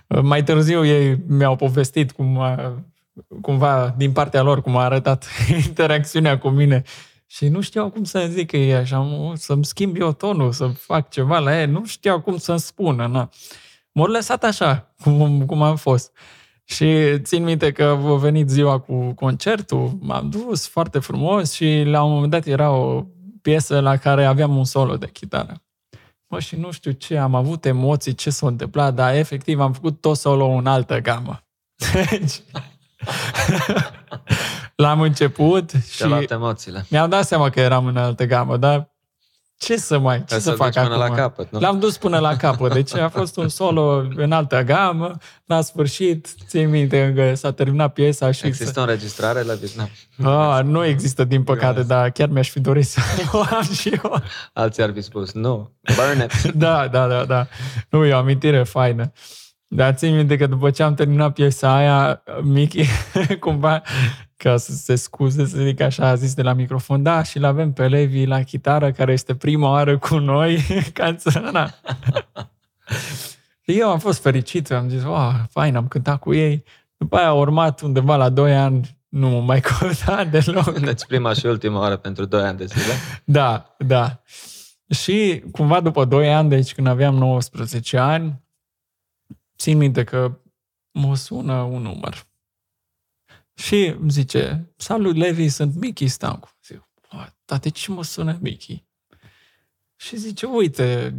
[0.06, 2.82] Uh, mai târziu ei mi-au povestit cum a,
[3.40, 5.26] cumva din partea lor cum a arătat
[5.66, 6.82] interacțiunea cu mine
[7.30, 11.10] și nu știau cum să zic că e așa, să-mi schimb eu tonul, să fac
[11.10, 13.06] ceva la ei, nu știau cum să-mi spună.
[13.06, 13.30] Na.
[13.92, 16.12] M-au lăsat așa, cum, cum am fost.
[16.64, 22.02] Și țin minte că a venit ziua cu concertul, m-am dus foarte frumos și la
[22.02, 23.04] un moment dat era o
[23.42, 25.62] piesă la care aveam un solo de chitară.
[26.26, 30.00] Mă, și nu știu ce, am avut emoții, ce s-a întâmplat, dar efectiv am făcut
[30.00, 31.42] tot solo în altă gamă.
[32.10, 32.42] Deci,
[34.82, 36.86] l-am început și emoțiile.
[36.88, 38.90] mi-am dat seama că eram în altă gamă, dar
[39.59, 40.98] ce să mai, ce să, să fac acum?
[40.98, 41.59] la capăt, nu?
[41.59, 46.28] L-am dus până la capăt, deci a fost un solo în altă gamă, la sfârșit,
[46.46, 48.46] țin minte că s-a terminat piesa și...
[48.46, 48.78] Există să...
[48.78, 49.90] o înregistrare la Vietnam?
[50.24, 53.00] Ah, nu există, din păcate, dar chiar mi-aș fi dorit să
[53.32, 54.22] o am și eu.
[54.52, 56.42] Alții ar fi spus, nu, burn it.
[56.64, 57.46] da, da, da, da.
[57.88, 59.12] Nu, e o amintire faină.
[59.70, 62.86] Dar țin minte că după ce am terminat piesa aia, Mickey,
[63.40, 63.82] cumva,
[64.36, 67.72] ca să se scuze, să zic așa, a zis de la microfon, da, și l-avem
[67.72, 70.58] pe Levi la chitară, care este prima oară cu noi,
[70.92, 71.70] canțona.
[73.64, 76.64] Eu am fost fericit, am zis, wow, fain, am cântat cu ei.
[76.96, 80.78] După aia a urmat undeva la 2 ani, nu mă mai căuta deloc.
[80.78, 82.92] Deci prima și ultima oară pentru 2 ani de zile.
[83.24, 84.22] Da, da.
[84.90, 88.42] Și cumva după 2 ani, deci când aveam 19 ani,
[89.59, 90.40] țin minte că
[90.90, 92.26] mă sună un număr.
[93.54, 96.50] Și îmi zice, salut Levi, sunt Mickey Stancu.
[96.64, 96.88] Zic,
[97.44, 98.86] dar de ce mă sună Mickey?
[99.96, 101.14] Și zice, uite,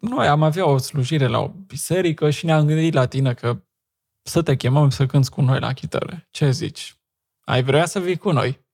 [0.00, 3.62] noi am avea o slujire la o biserică și ne-am gândit la tine că
[4.22, 6.26] să te chemăm să cânți cu noi la chitară.
[6.30, 6.96] Ce zici?
[7.40, 8.64] Ai vrea să vii cu noi?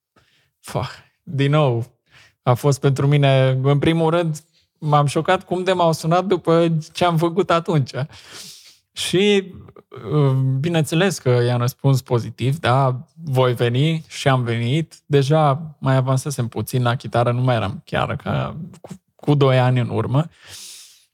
[0.60, 0.90] Fah,
[1.22, 2.00] din nou,
[2.42, 4.44] a fost pentru mine, în primul rând,
[4.78, 7.90] m-am șocat cum de m-au sunat după ce am făcut atunci.
[8.92, 9.52] Și
[10.12, 10.30] uh,
[10.60, 14.94] bineînțeles că i-am răspuns pozitiv, da, voi veni și am venit.
[15.06, 19.80] Deja mai avansasem puțin la chitară, nu mai eram chiar ca cu, cu doi ani
[19.80, 20.28] în urmă.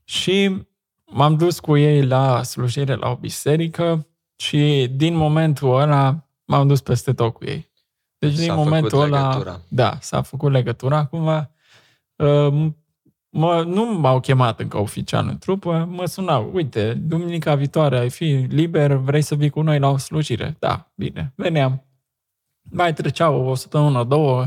[0.04, 0.66] Și
[1.04, 4.06] m-am dus cu ei la slujire la o biserică
[4.36, 7.70] și din momentul ăla m-am dus peste tot cu ei.
[8.18, 9.60] Deci s-a din momentul ăla, legătura.
[9.68, 10.96] da, s-a făcut legătura.
[10.96, 11.26] Acum
[12.16, 12.70] uh,
[13.38, 18.46] mă, nu m-au chemat încă oficial în trupă, mă sunau, uite, duminica viitoare ai fi
[18.48, 20.56] liber, vrei să vii cu noi la o slujire?
[20.58, 21.84] Da, bine, veneam.
[22.62, 24.46] Mai treceau o săptămână, două,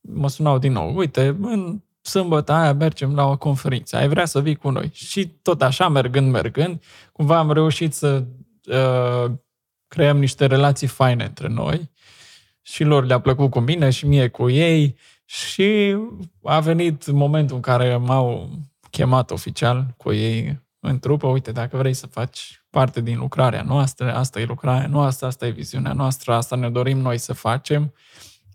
[0.00, 4.40] mă sunau din nou, uite, în sâmbătă aia mergem la o conferință, ai vrea să
[4.40, 4.90] vii cu noi?
[4.92, 8.24] Și tot așa, mergând, mergând, cumva am reușit să
[8.66, 9.32] uh,
[9.88, 11.90] creăm niște relații faine între noi
[12.62, 14.96] și lor le-a plăcut cu mine și mie cu ei
[15.26, 15.96] și
[16.42, 18.50] a venit momentul în care m-au
[18.90, 24.14] chemat oficial cu ei în trupă, uite, dacă vrei să faci parte din lucrarea noastră,
[24.14, 27.92] asta e lucrarea noastră, asta e viziunea noastră, asta ne dorim noi să facem,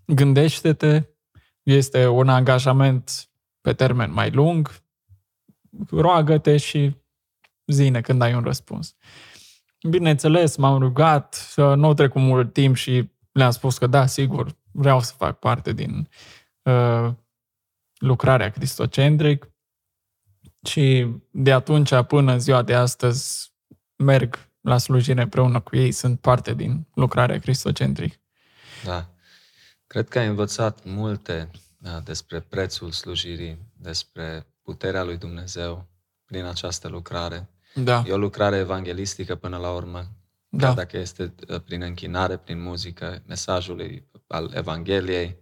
[0.05, 1.03] gândește-te,
[1.63, 3.29] este un angajament
[3.61, 4.75] pe termen mai lung,
[5.89, 6.95] roagă-te și
[7.65, 8.95] zine când ai un răspuns.
[9.89, 15.13] Bineînțeles, m-am rugat, nu trecut mult timp și le-am spus că da, sigur, vreau să
[15.17, 16.40] fac parte din Uh,
[17.97, 19.49] lucrarea cristocentric
[20.63, 23.53] și de atunci până în ziua de astăzi
[23.95, 28.19] merg la slujire împreună cu ei, sunt parte din lucrarea cristocentric.
[28.85, 29.09] Da.
[29.87, 35.87] Cred că ai învățat multe da, despre prețul slujirii, despre puterea lui Dumnezeu
[36.25, 37.49] prin această lucrare.
[37.75, 38.03] Da.
[38.07, 40.07] E o lucrare evanghelistică până la urmă,
[40.49, 40.73] da.
[40.73, 45.37] dacă este uh, prin închinare, prin muzică, mesajul al Evangheliei,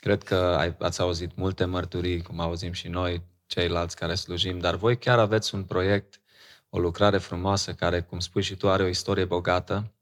[0.00, 4.74] Cred că ai, ați auzit multe mărturii, cum auzim și noi, ceilalți care slujim, dar
[4.74, 6.20] voi chiar aveți un proiect,
[6.68, 9.92] o lucrare frumoasă care, cum spui și tu, are o istorie bogată.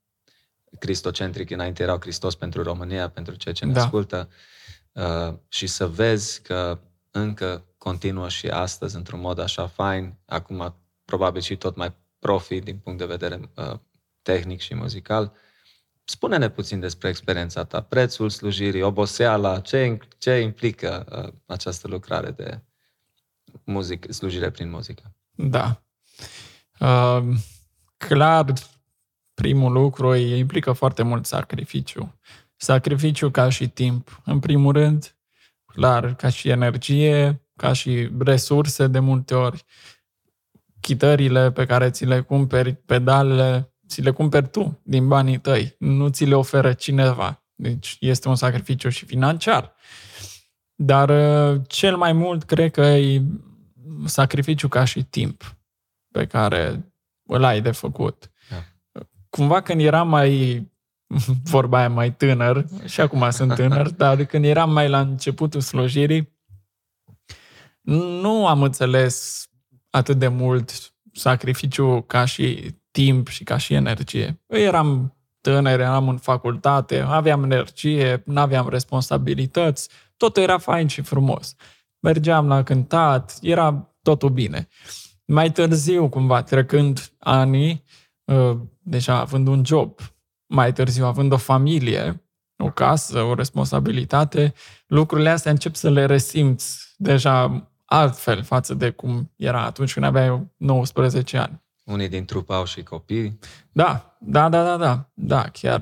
[0.79, 3.83] Cristocentric, înainte erau Hristos pentru România, pentru cei ce ne da.
[3.83, 4.29] ascultă.
[4.91, 6.79] Uh, și să vezi că
[7.11, 10.75] încă continuă și astăzi într-un mod așa fain, acum
[11.05, 13.79] probabil și tot mai profi din punct de vedere uh,
[14.21, 15.33] tehnic și muzical,
[16.09, 22.59] Spune-ne puțin despre experiența ta, prețul slujirii, oboseala, ce, ce implică uh, această lucrare de
[23.63, 25.15] muzică, slujire prin muzică.
[25.31, 25.81] Da.
[26.79, 27.23] Uh,
[27.97, 28.53] clar,
[29.33, 32.19] primul lucru implică foarte mult sacrificiu.
[32.55, 34.21] Sacrificiu ca și timp.
[34.25, 35.15] În primul rând,
[35.65, 39.65] clar, ca și energie, ca și resurse de multe ori.
[40.79, 46.07] chitările pe care ți le cumperi, pedalele, ți le cumperi tu din banii tăi, nu
[46.07, 47.43] ți le oferă cineva.
[47.55, 49.73] Deci este un sacrificiu și financiar.
[50.75, 53.21] Dar uh, cel mai mult cred că e
[54.05, 55.57] sacrificiu ca și timp
[56.11, 58.31] pe care îl ai de făcut.
[58.49, 58.65] Da.
[59.29, 60.67] Cumva când eram mai
[61.53, 66.35] vorba aia mai tânăr, și acum sunt tânăr, dar când eram mai la începutul slujirii,
[68.21, 69.47] nu am înțeles
[69.89, 74.41] atât de mult sacrificiu ca și timp și ca și energie.
[74.47, 81.01] Eu eram tânăr, eram în facultate, aveam energie, nu aveam responsabilități, totul era fain și
[81.01, 81.55] frumos.
[81.99, 84.67] Mergeam la cântat, era totul bine.
[85.25, 87.83] Mai târziu, cumva, trecând anii,
[88.23, 89.99] uh, deja având un job,
[90.45, 92.23] mai târziu având o familie,
[92.57, 94.53] o casă, o responsabilitate,
[94.87, 100.47] lucrurile astea încep să le resimți deja altfel față de cum era atunci când aveai
[100.57, 101.65] 19 ani.
[101.87, 103.39] Unii din trup au și copii.
[103.71, 105.81] Da, da, da, da, da, da, chiar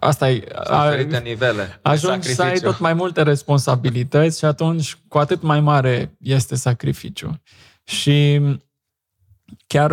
[0.00, 0.44] asta e...
[0.70, 6.16] Diferite nivele Ajungi să ai tot mai multe responsabilități și atunci cu atât mai mare
[6.20, 7.42] este sacrificiu.
[7.84, 8.40] Și
[9.66, 9.90] chiar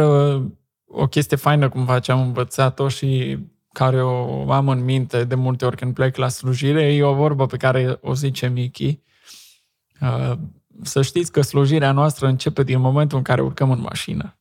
[0.86, 3.38] o chestie faină cumva ce am învățat-o și
[3.74, 7.46] care o am în minte de multe ori când plec la slujire, e o vorbă
[7.46, 9.00] pe care o zice Michi.
[10.02, 10.34] Uh,
[10.82, 14.39] să știți că slujirea noastră începe din momentul în care urcăm în mașină.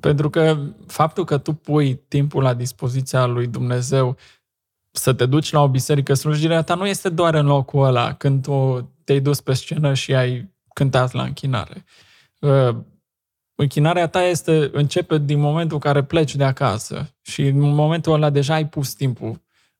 [0.00, 4.16] Pentru că faptul că tu pui timpul la dispoziția lui Dumnezeu
[4.90, 8.42] să te duci la o biserică, slujirea ta nu este doar în locul ăla, când
[8.42, 11.84] tu te-ai dus pe scenă și ai cântat la închinare.
[12.40, 12.76] Uh,
[13.54, 18.30] închinarea ta este, începe din momentul în care pleci de acasă și în momentul ăla
[18.30, 19.30] deja ai pus timpul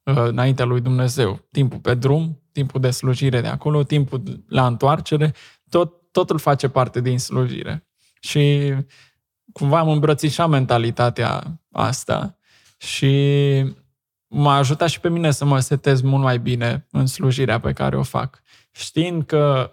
[0.03, 1.49] uh, înaintea lui Dumnezeu.
[1.51, 5.35] Timpul pe drum, timpul de slujire de acolo, timpul la întoarcere,
[5.69, 7.87] tot, totul face parte din slujire.
[8.21, 8.75] Și
[9.53, 12.39] cumva am îmbrățișat mentalitatea asta
[12.77, 13.15] și
[14.27, 17.97] m-a ajutat și pe mine să mă setez mult mai bine în slujirea pe care
[17.97, 18.43] o fac.
[18.71, 19.73] Știind că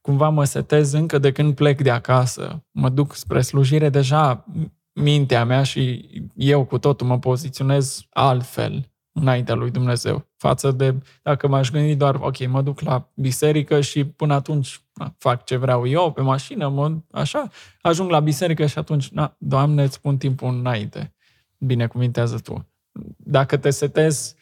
[0.00, 4.44] cumva mă setez încă de când plec de acasă, mă duc spre slujire, deja
[4.92, 8.90] mintea mea și eu cu totul mă poziționez altfel
[9.20, 10.26] înaintea lui Dumnezeu.
[10.36, 15.14] Față de dacă m-aș gândi doar, ok, mă duc la biserică și până atunci na,
[15.18, 17.48] fac ce vreau eu pe mașină, mă, așa,
[17.80, 21.14] ajung la biserică și atunci, na, Doamne, îți pun timpul înainte.
[21.58, 22.68] Binecuvintează Tu.
[23.16, 24.34] Dacă te setezi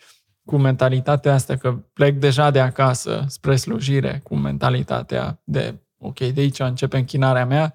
[0.45, 6.41] cu mentalitatea asta că plec deja de acasă spre slujire, cu mentalitatea de, ok, de
[6.41, 7.75] aici începe închinarea mea,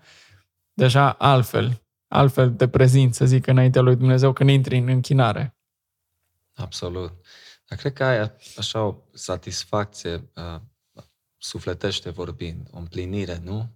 [0.73, 5.55] deja altfel, altfel te prezint, să zic, înaintea lui Dumnezeu când intri în închinare.
[6.61, 7.11] Absolut.
[7.67, 10.59] Dar cred că ai așa o satisfacție uh,
[11.37, 13.69] sufletește vorbind, o împlinire, nu?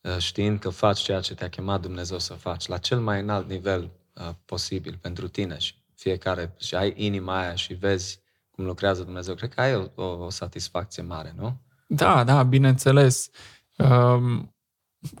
[0.00, 3.48] Uh, știind că faci ceea ce te-a chemat Dumnezeu să faci, la cel mai înalt
[3.48, 8.20] nivel uh, posibil pentru tine și fiecare, și ai inima aia și vezi
[8.50, 9.34] cum lucrează Dumnezeu.
[9.34, 11.60] Cred că ai o, o, o satisfacție mare, nu?
[11.86, 13.30] Da, da, bineînțeles.
[13.76, 14.54] Um,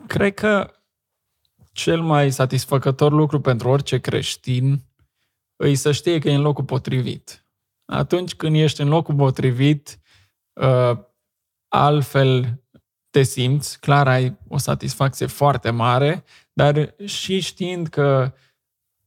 [0.06, 0.74] cred că
[1.72, 4.84] cel mai satisfăcător lucru pentru orice creștin
[5.62, 7.44] îi să știe că e în locul potrivit.
[7.84, 10.00] Atunci când ești în locul potrivit,
[10.60, 10.98] uh,
[11.68, 12.62] altfel
[13.10, 18.32] te simți, clar ai o satisfacție foarte mare, dar și știind că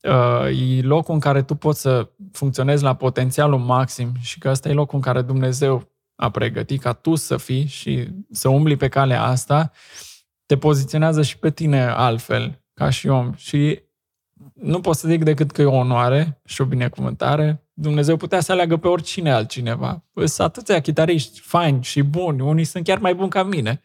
[0.02, 4.70] uh, e locul în care tu poți să funcționezi la potențialul maxim și că ăsta
[4.70, 8.88] e locul în care Dumnezeu a pregătit ca tu să fii și să umbli pe
[8.88, 9.72] calea asta,
[10.46, 13.34] te poziționează și pe tine altfel, ca și om.
[13.36, 13.82] Și
[14.54, 17.68] nu pot să zic decât că e o onoare și o binecuvântare.
[17.74, 20.04] Dumnezeu putea să aleagă pe oricine altcineva.
[20.14, 23.82] Sunt atâția chitariști faini și buni, unii sunt chiar mai buni ca mine.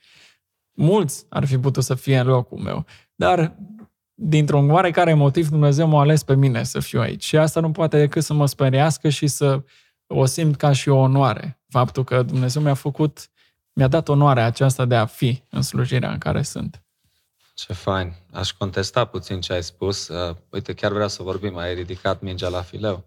[0.73, 2.85] Mulți ar fi putut să fie în locul meu.
[3.15, 3.57] Dar
[4.15, 7.25] dintr-un oarecare motiv Dumnezeu m-a ales pe mine să fiu aici.
[7.25, 9.63] Și asta nu poate decât să mă speriască și să
[10.07, 11.61] o simt ca și o onoare.
[11.69, 13.31] Faptul că Dumnezeu mi-a făcut,
[13.73, 16.83] mi-a dat onoarea aceasta de a fi în slujirea în care sunt.
[17.59, 18.15] Ce fain.
[18.33, 20.09] Aș contesta puțin ce ai spus.
[20.09, 23.05] Uh, uite, chiar vreau să vorbim, ai ridicat mingea la fileu.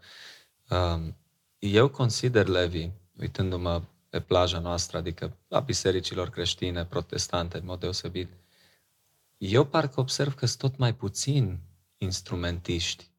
[0.70, 1.14] Uh,
[1.60, 2.89] eu consider, Levi,
[3.20, 8.30] uitându-mă pe plaja noastră, adică a bisericilor creștine, protestante, în mod deosebit,
[9.38, 11.60] eu parcă observ că sunt tot mai puțini
[11.97, 13.12] instrumentiști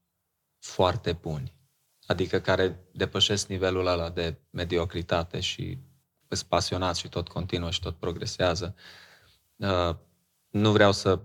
[0.59, 1.55] foarte buni,
[2.07, 5.79] adică care depășesc nivelul ăla de mediocritate și
[6.29, 8.75] sunt pasionați și tot continuă și tot progresează.
[10.53, 11.21] Uh, nu vreau să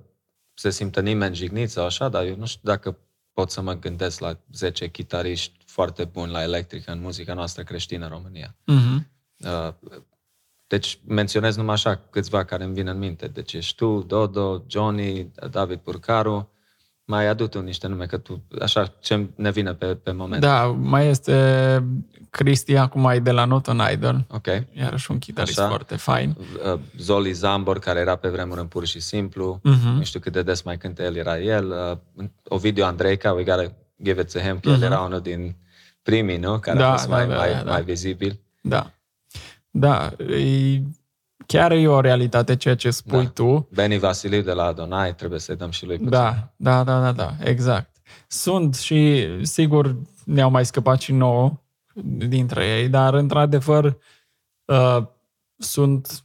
[0.53, 2.97] se simtă nimeni jignit sau așa, dar eu nu știu dacă
[3.33, 8.05] pot să mă gândesc la 10 chitariști foarte buni la electrică în muzica noastră creștină
[8.05, 8.55] în România.
[8.71, 9.15] Uh-huh.
[10.67, 13.27] Deci menționez numai așa câțiva care îmi vin în minte.
[13.27, 16.51] Deci ești tu, Dodo, Johnny, David Purcaru,
[17.09, 20.41] mai adu tu niște nume, că tu, așa, ce ne vine pe, pe moment.
[20.41, 21.83] Da, mai este
[22.29, 24.25] Cristi, acum e de la Not on Idol.
[24.27, 24.45] Ok.
[24.71, 25.67] Iarăși un chitarist așa.
[25.67, 26.35] foarte fain.
[26.73, 29.59] Uh, Zoli Zambor, care era pe vremuri în pur și simplu.
[29.59, 29.97] Uh-huh.
[29.97, 31.73] Nu știu cât de des mai cântă el, era el.
[32.15, 33.71] Uh, Ovidiu Andreica, we gotta
[34.03, 34.75] give it to him, că uh-huh.
[34.75, 35.55] el era unul din
[36.01, 36.59] primii, nu?
[36.59, 37.71] Care da, a fost da, mai, da, mai, da.
[37.71, 38.39] mai vizibil.
[38.61, 38.91] Da.
[39.69, 40.81] Da, e,
[41.47, 43.29] chiar e o realitate ceea ce spui da.
[43.29, 43.67] tu.
[43.73, 46.09] Beni Vasiliu de la Adonai, trebuie să-i dăm și lui puțin.
[46.09, 47.95] Da, da, da, da, da, exact.
[48.27, 49.95] Sunt și, sigur,
[50.25, 51.59] ne-au mai scăpat și nouă
[52.03, 53.97] dintre ei, dar, într-adevăr,
[54.65, 55.03] uh,
[55.57, 56.23] sunt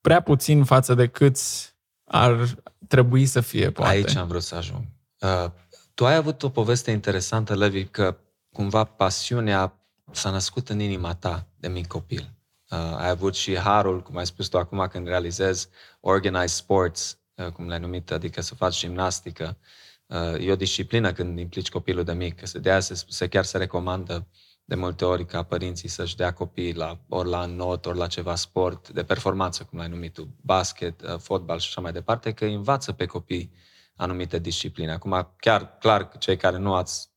[0.00, 2.56] prea puțin față de câți ar
[2.88, 3.90] trebui să fie, poate.
[3.90, 4.84] Aici am vrut să ajung.
[5.20, 5.50] Uh,
[5.94, 8.16] tu ai avut o poveste interesantă, Levi, că
[8.52, 9.78] cumva pasiunea
[10.10, 12.37] s-a născut în inima ta de mic copil.
[12.70, 15.68] Uh, ai avut și harul, cum ai spus tu acum, când realizezi
[16.00, 19.58] organized sports, uh, cum le-ai numit, adică să faci gimnastică.
[20.06, 23.44] Uh, e o disciplină când implici copilul de mic, că de aia se, se chiar
[23.44, 24.26] se recomandă
[24.64, 28.34] de multe ori ca părinții să-și dea copiii la, ori la not, ori la ceva
[28.34, 32.44] sport de performanță, cum l-ai numit tu, basket, uh, fotbal și așa mai departe, că
[32.44, 33.52] învață pe copii
[33.96, 34.92] anumite discipline.
[34.92, 37.07] Acum, chiar, clar, cei care nu ați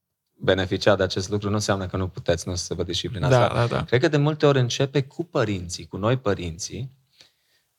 [0.42, 3.34] beneficia de acest lucru nu înseamnă că nu puteți, nu să vă disciplinați.
[3.34, 3.84] Da, da, da.
[3.84, 6.92] Cred că de multe ori începe cu părinții, cu noi părinții,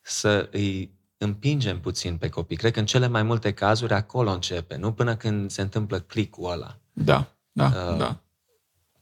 [0.01, 2.57] să îi împingem puțin pe copii.
[2.57, 6.51] Cred că în cele mai multe cazuri acolo începe, nu până când se întâmplă clicul
[6.51, 6.79] ăla.
[6.93, 8.21] Da, da, uh, da.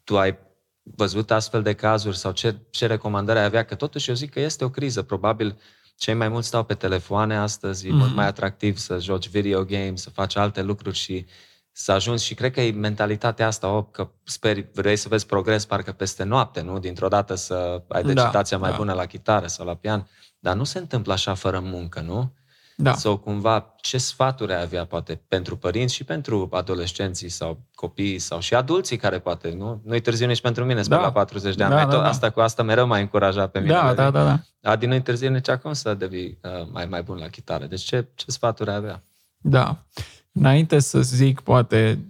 [0.03, 0.37] Tu ai
[0.83, 3.65] văzut astfel de cazuri sau ce, ce recomandări ai avea?
[3.65, 5.01] Că totuși eu zic că este o criză.
[5.01, 5.57] Probabil
[5.95, 7.93] cei mai mulți stau pe telefoane astăzi, e mm-hmm.
[7.93, 11.25] mult mai atractiv să joci video games, să faci alte lucruri și
[11.71, 15.65] să ajungi și cred că e mentalitatea asta, o, că speri, vrei să vezi progres
[15.65, 16.79] parcă peste noapte, nu?
[16.79, 18.77] Dintr-o dată să ai da, decitația da, mai da.
[18.77, 20.07] bună la chitară sau la pian.
[20.39, 22.33] Dar nu se întâmplă așa fără muncă, nu?
[22.75, 22.93] Da.
[22.93, 28.39] Sau cumva, ce sfaturi ai avea, poate, pentru părinți și pentru adolescenții sau copiii sau
[28.39, 29.81] și adulții care poate, nu?
[29.85, 31.03] Nu-i târziu nici pentru mine, sper da.
[31.03, 31.73] la 40 de ani.
[31.73, 32.07] Da, da, da.
[32.07, 33.73] Asta cu asta mereu m-a încurajat pe mine.
[33.73, 34.39] Da, da, da, da.
[34.71, 37.65] Adi, nu-i târziu nici acum să devii uh, mai, mai bun la chitară.
[37.65, 39.03] Deci ce, ce sfaturi ai avea?
[39.37, 39.85] Da.
[40.31, 42.05] Înainte să zic, poate,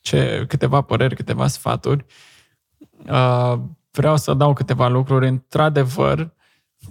[0.00, 2.04] ce, câteva păreri, câteva sfaturi,
[3.08, 3.54] uh,
[3.90, 5.28] vreau să dau câteva lucruri.
[5.28, 6.34] Într-adevăr,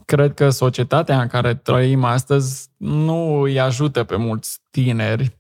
[0.06, 5.38] cred că societatea în care trăim astăzi nu îi ajută pe mulți tineri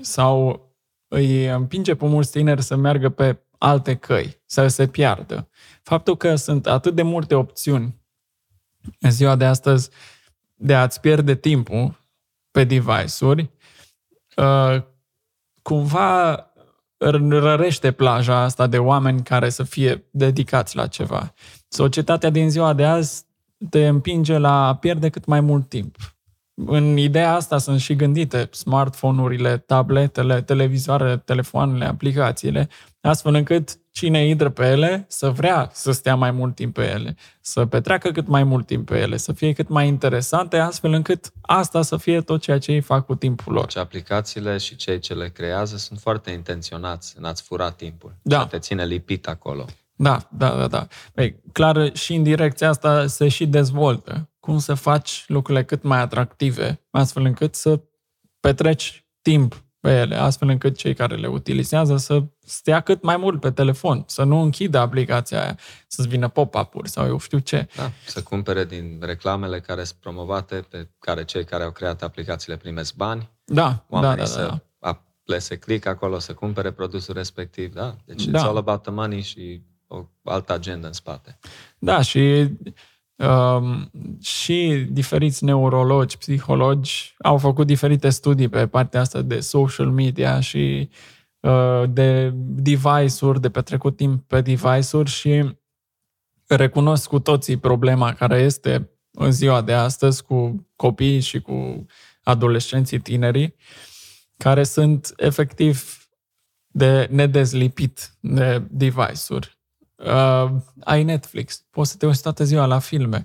[0.00, 0.68] sau
[1.08, 5.48] îi împinge pe mulți tineri să meargă pe alte căi, să se piardă.
[5.82, 8.00] Faptul că sunt atât de multe opțiuni
[9.00, 9.90] în ziua de astăzi
[10.54, 11.98] de a-ți pierde timpul
[12.50, 13.50] pe device-uri,
[14.36, 14.82] uh,
[15.62, 16.44] cumva
[17.28, 21.34] rărește plaja asta de oameni care să fie dedicați la ceva.
[21.68, 23.24] Societatea din ziua de azi
[23.70, 25.96] te împinge la a pierde cât mai mult timp.
[26.66, 32.68] În ideea asta sunt și gândite smartphone-urile, tabletele, televizoarele, telefoanele, aplicațiile,
[33.00, 37.16] astfel încât cine intră pe ele să vrea să stea mai mult timp pe ele,
[37.40, 41.32] să petreacă cât mai mult timp pe ele, să fie cât mai interesante, astfel încât
[41.40, 43.64] asta să fie tot ceea ce ei fac cu timpul lor.
[43.64, 48.40] Deci aplicațiile și cei ce le creează sunt foarte intenționați în a-ți fura timpul da.
[48.40, 49.64] și te ține lipit acolo.
[49.96, 50.86] Da, da, da, da.
[51.14, 54.29] Păi, clar, și în direcția asta se și dezvoltă.
[54.40, 57.80] Cum să faci lucrurile cât mai atractive, astfel încât să
[58.40, 63.40] petreci timp pe ele, astfel încât cei care le utilizează să stea cât mai mult
[63.40, 67.68] pe telefon, să nu închidă aplicația aia, să-ți vină pop-up-uri sau eu știu ce.
[67.76, 72.56] Da, să cumpere din reclamele care sunt promovate, pe care cei care au creat aplicațiile
[72.56, 73.30] primesc bani.
[73.44, 75.02] Da, Oamenii da, da, să da.
[75.24, 77.96] plese click acolo, să cumpere produsul respectiv, da?
[78.04, 78.38] Deci da.
[78.38, 81.38] it's all about the money și o altă agendă în spate.
[81.78, 82.74] Da, și um,
[84.20, 90.90] și diferiți neurologi, psihologi au făcut diferite studii pe partea asta de social media și
[91.40, 95.58] uh, de device-uri, de petrecut timp pe device-uri și
[96.46, 101.86] recunosc cu toții problema care este în ziua de astăzi cu copiii și cu
[102.22, 103.54] adolescenții tinerii,
[104.36, 105.98] care sunt efectiv
[106.66, 109.59] de nedezlipit de device-uri
[110.04, 110.50] uh,
[110.84, 113.22] ai Netflix, poți să te uiți toată ziua la filme.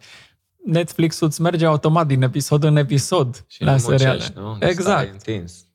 [0.66, 4.24] Netflix-ul îți merge automat din episod în episod și la seriale.
[4.36, 4.58] Nu?
[4.60, 5.22] Exact.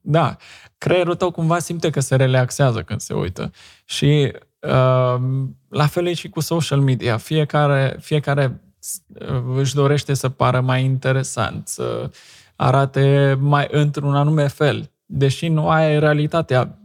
[0.01, 0.36] Da.
[0.78, 3.51] Creierul tău cumva simte că se relaxează când se uită.
[3.84, 5.20] Și uh,
[5.68, 7.16] la fel e și cu social media.
[7.16, 8.61] Fiecare, fiecare
[9.07, 12.11] uh, își dorește să pară mai interesant, să
[12.57, 14.90] arate mai într-un anume fel.
[15.07, 16.80] Deși nu ai realitatea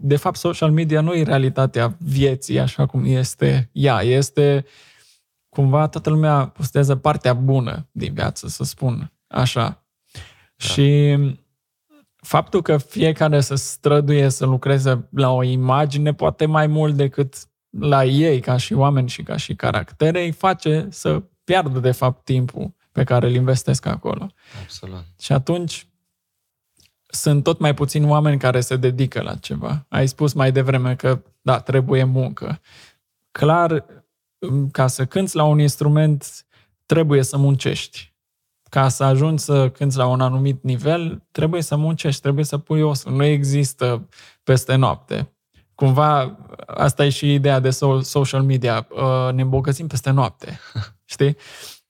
[0.00, 4.00] de fapt, social media nu e realitatea vieții așa cum este ea.
[4.02, 4.64] Este
[5.48, 9.84] cumva toată lumea postează partea bună din viață, să spun așa.
[10.56, 10.64] Da.
[10.64, 11.16] Și
[12.16, 17.34] faptul că fiecare să străduie să lucreze la o imagine, poate mai mult decât
[17.78, 22.24] la ei, ca și oameni și ca și caractere, îi face să piardă, de fapt,
[22.24, 24.30] timpul pe care îl investesc acolo.
[24.62, 25.04] Absolut.
[25.20, 25.86] Și atunci
[27.14, 29.86] sunt tot mai puțini oameni care se dedică la ceva.
[29.88, 32.60] Ai spus mai devreme că, da, trebuie muncă.
[33.30, 33.84] Clar,
[34.72, 36.46] ca să cânți la un instrument,
[36.86, 38.12] trebuie să muncești.
[38.70, 42.82] Ca să ajungi să cânți la un anumit nivel, trebuie să muncești, trebuie să pui
[42.82, 43.12] osul.
[43.12, 44.08] Nu există
[44.42, 45.34] peste noapte.
[45.74, 47.70] Cumva, asta e și ideea de
[48.02, 48.86] social media.
[48.90, 50.58] Uh, ne îmbogățim peste noapte.
[51.04, 51.36] Știi?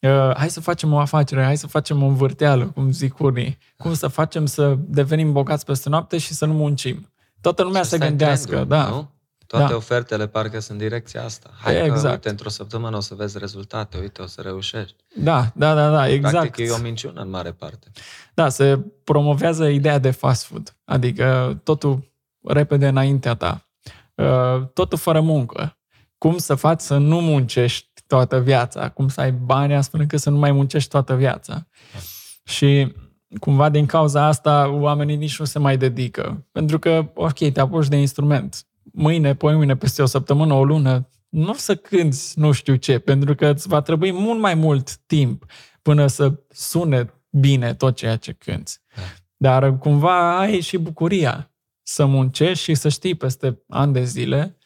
[0.04, 3.58] Uh, hai să facem o afacere, hai să facem o învârteală, cum zic unii.
[3.76, 7.12] Cum să facem să devenim bogați peste noapte și să nu muncim.
[7.40, 8.88] Toată lumea să gândească, trendul, da.
[8.88, 9.10] Nu?
[9.46, 9.76] Toate da.
[9.76, 11.50] ofertele parcă sunt în direcția asta.
[11.60, 12.02] Hai exact.
[12.02, 14.96] că, uite, într-o săptămână o să vezi rezultate, uite, o să reușești.
[15.16, 16.34] Da, da, da, da, exact.
[16.34, 17.90] Practic e o minciună în mare parte.
[18.34, 23.68] Da, se promovează ideea de fast food, adică totul repede înaintea ta,
[24.14, 25.76] uh, totul fără muncă.
[26.18, 30.30] Cum să faci să nu muncești toată viața, cum să ai bani astfel încât să
[30.30, 31.52] nu mai muncești toată viața.
[31.92, 31.98] Da.
[32.44, 32.94] Și
[33.38, 36.46] cumva din cauza asta oamenii nici nu se mai dedică.
[36.52, 41.50] Pentru că, ok, te apuci de instrument, mâine, mâine, peste o săptămână, o lună, nu
[41.50, 45.44] o să cânti nu știu ce, pentru că îți va trebui mult mai mult timp
[45.82, 48.72] până să sune bine tot ceea ce cânti.
[48.94, 49.02] Da.
[49.36, 51.50] Dar cumva ai și bucuria
[51.82, 54.58] să muncești și să știi peste ani de zile,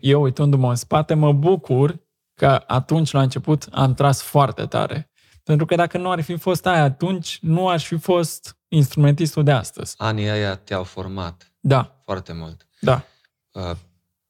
[0.00, 2.05] eu uitându-mă în spate, mă bucur
[2.36, 5.10] că atunci, la început, am tras foarte tare.
[5.42, 9.50] Pentru că dacă nu ar fi fost aia atunci, nu aș fi fost instrumentistul de
[9.50, 9.94] astăzi.
[9.98, 11.52] Anii aia te-au format.
[11.60, 12.00] Da.
[12.04, 12.66] Foarte mult.
[12.80, 13.04] Da.
[13.52, 13.70] Uh,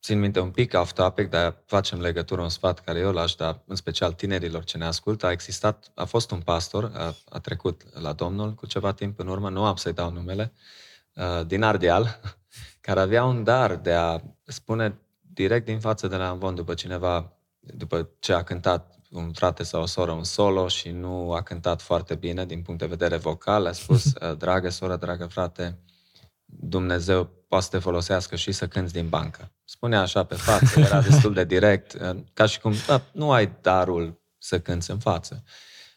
[0.02, 3.62] țin minte un pic off topic, dar facem legătură, un sfat care eu l-aș da,
[3.66, 5.26] în special tinerilor ce ne ascultă.
[5.26, 9.26] A existat, a fost un pastor, a, a trecut la Domnul cu ceva timp în
[9.26, 10.52] urmă, nu am să-i dau numele,
[11.14, 12.20] uh, din Ardeal,
[12.86, 17.35] care avea un dar de a spune direct din față de la Amvon după cineva,
[17.74, 21.82] după ce a cântat un frate sau o soră un solo și nu a cântat
[21.82, 25.78] foarte bine din punct de vedere vocal, a spus, dragă soră, dragă frate,
[26.44, 29.52] Dumnezeu poate să te folosească și să cânți din bancă.
[29.64, 31.96] Spunea așa pe față, era destul de direct,
[32.32, 35.42] ca și cum da, nu ai darul să cânți în față.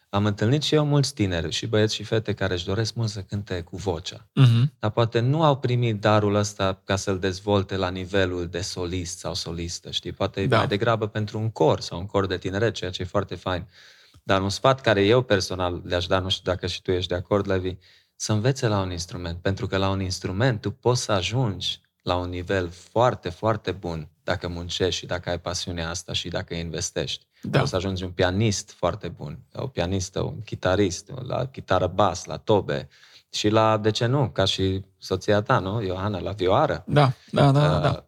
[0.10, 3.22] Am întâlnit și eu mulți tineri și băieți și fete care își doresc mult să
[3.22, 4.18] cânte cu vocea.
[4.18, 4.80] Uh-huh.
[4.80, 9.34] Dar poate nu au primit darul ăsta ca să-l dezvolte la nivelul de solist sau
[9.34, 10.12] solistă, știi?
[10.12, 10.58] Poate da.
[10.58, 13.68] mai degrabă pentru un cor sau un cor de tineret, ceea ce e foarte fain.
[14.24, 17.16] Dar un sfat care eu personal le-aș da, nu știu dacă și tu ești de
[17.16, 17.76] acord, Levi,
[18.16, 19.42] să învețe la un instrument.
[19.42, 24.10] Pentru că la un instrument tu poți să ajungi la un nivel foarte, foarte bun
[24.30, 27.26] dacă muncești și dacă ai pasiunea asta și dacă investești.
[27.42, 27.60] Da.
[27.60, 32.38] Poți să ajungi un pianist foarte bun, o pianistă, un chitarist, la chitară bas, la
[32.38, 32.88] tobe
[33.30, 36.84] și la, de ce nu, ca și soția ta, nu, Ioana, la vioară.
[36.88, 37.80] Da, da, da, da.
[37.80, 38.06] da.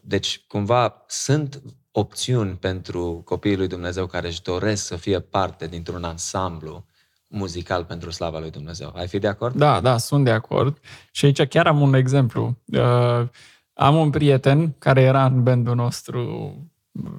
[0.00, 6.04] Deci, cumva, sunt opțiuni pentru copiii lui Dumnezeu care își doresc să fie parte dintr-un
[6.04, 6.84] ansamblu
[7.28, 8.92] muzical pentru slava lui Dumnezeu.
[8.96, 9.54] Ai fi de acord?
[9.54, 10.78] Da, da, sunt de acord.
[11.10, 12.56] Și aici chiar am un exemplu.
[12.64, 13.28] Uh,
[13.74, 16.54] am un prieten care era în bandul nostru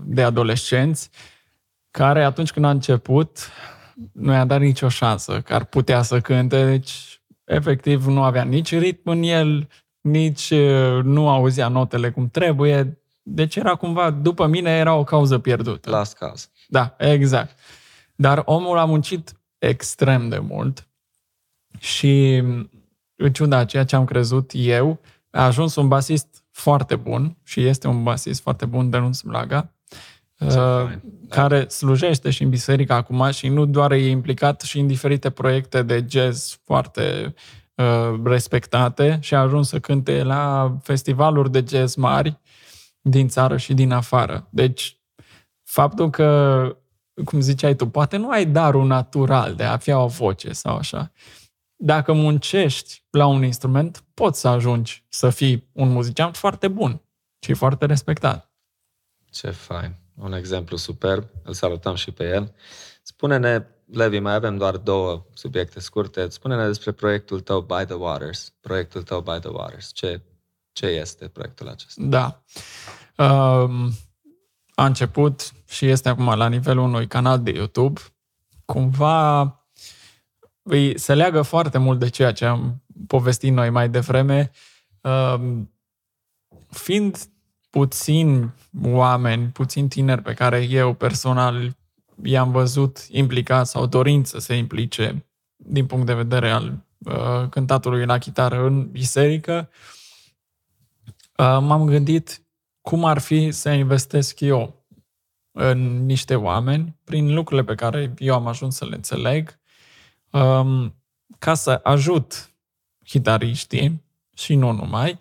[0.06, 1.10] de adolescenți,
[1.91, 3.49] care atunci când a început,
[4.12, 8.78] nu i-a dat nicio șansă că ar putea să cânte, deci efectiv nu avea nici
[8.78, 9.70] ritm în el,
[10.01, 15.39] nici uh, nu auzea notele cum trebuie, deci era cumva, după mine, era o cauză
[15.39, 15.89] pierdută.
[15.89, 16.49] Las caz.
[16.68, 17.58] Da, exact.
[18.16, 20.88] Dar omul a muncit extrem de mult
[21.79, 22.43] și
[23.16, 27.87] în ciuda ceea ce am crezut eu, a ajuns un basist foarte bun și este
[27.87, 29.73] un basist foarte bun, Denunț Blaga,
[30.39, 30.91] uh,
[31.29, 35.82] care slujește și în biserică acum și nu doar e implicat și în diferite proiecte
[35.82, 37.33] de jazz foarte
[37.75, 42.39] uh, respectate și a ajuns să cânte la festivaluri de jazz mari
[43.01, 44.47] din țară și din afară.
[44.49, 44.97] Deci,
[45.63, 46.77] faptul că
[47.25, 51.11] cum ziceai tu, poate nu ai darul natural de a avea o voce sau așa.
[51.76, 57.02] Dacă muncești la un instrument, poți să ajungi să fii un muzician foarte bun
[57.39, 58.52] și foarte respectat.
[59.32, 59.96] Ce fain!
[60.16, 62.56] Un exemplu superb, îl salutăm și pe el.
[63.02, 66.30] Spune-ne, Levi, mai avem doar două subiecte scurte.
[66.30, 68.54] Spune-ne despre proiectul tău By the Waters.
[68.60, 69.92] Proiectul tău By the Waters.
[69.93, 70.22] Ce,
[70.72, 72.02] ce este proiectul acesta?
[72.04, 72.43] Da.
[73.26, 73.92] Um,
[74.76, 78.02] a început și este acum la nivelul unui canal de YouTube,
[78.66, 79.42] cumva
[80.67, 84.51] îi se leagă foarte mult de ceea ce am povestit noi mai devreme,
[85.01, 85.74] um,
[86.70, 87.17] fiind
[87.70, 88.51] puțin
[88.83, 91.75] oameni, puțin tineri pe care eu personal
[92.24, 95.25] i-am văzut implicați sau dorind să se implice
[95.55, 99.70] din punct de vedere al uh, cântatului la chitară în biserică,
[101.37, 102.42] uh, m-am gândit
[102.82, 104.86] cum ar fi să investesc eu
[105.51, 109.59] în niște oameni prin lucrurile pe care eu am ajuns să le înțeleg,
[110.36, 110.95] um,
[111.39, 112.49] ca să ajut
[113.03, 114.03] chitariștii
[114.36, 115.20] și nu numai,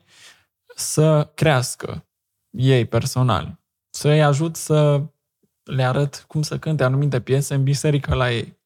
[0.74, 2.07] să crească
[2.51, 3.59] ei personal,
[3.91, 5.03] să-i ajut să
[5.62, 8.59] le arăt cum să cânte anumite piese în biserică la ei.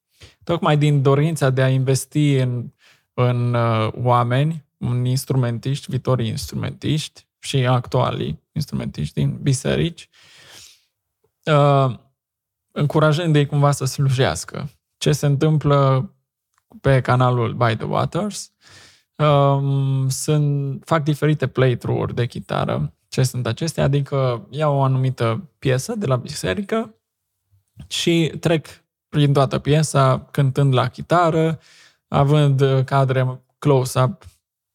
[0.44, 2.72] Tocmai din dorința de a investi în,
[3.14, 10.08] în uh, oameni, în instrumentiști, viitorii instrumentiști și actualii instrumentiști din biserici,
[11.44, 11.98] uh,
[12.72, 14.70] încurajând-ei cumva să slujească.
[14.96, 16.10] Ce se întâmplă
[16.80, 18.52] pe canalul By the Waters,
[19.16, 22.92] um, sunt, fac diferite playthrough-uri de chitară.
[23.08, 23.84] Ce sunt acestea?
[23.84, 26.94] Adică iau o anumită piesă de la biserică
[27.86, 28.66] și trec
[29.08, 31.58] prin toată piesa cântând la chitară,
[32.08, 34.24] având cadre close-up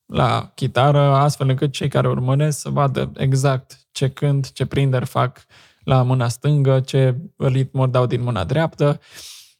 [0.06, 5.46] la chitară, astfel încât cei care urmăresc să vadă exact ce cânt, ce prinderi fac
[5.84, 9.00] la mâna stângă, ce ritmuri dau din mâna dreaptă,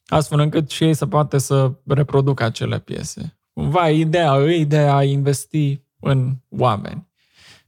[0.06, 3.38] astfel încât și ei să poată să reproducă acele piese.
[3.52, 7.06] Cumva ideea îi de a investi în oameni.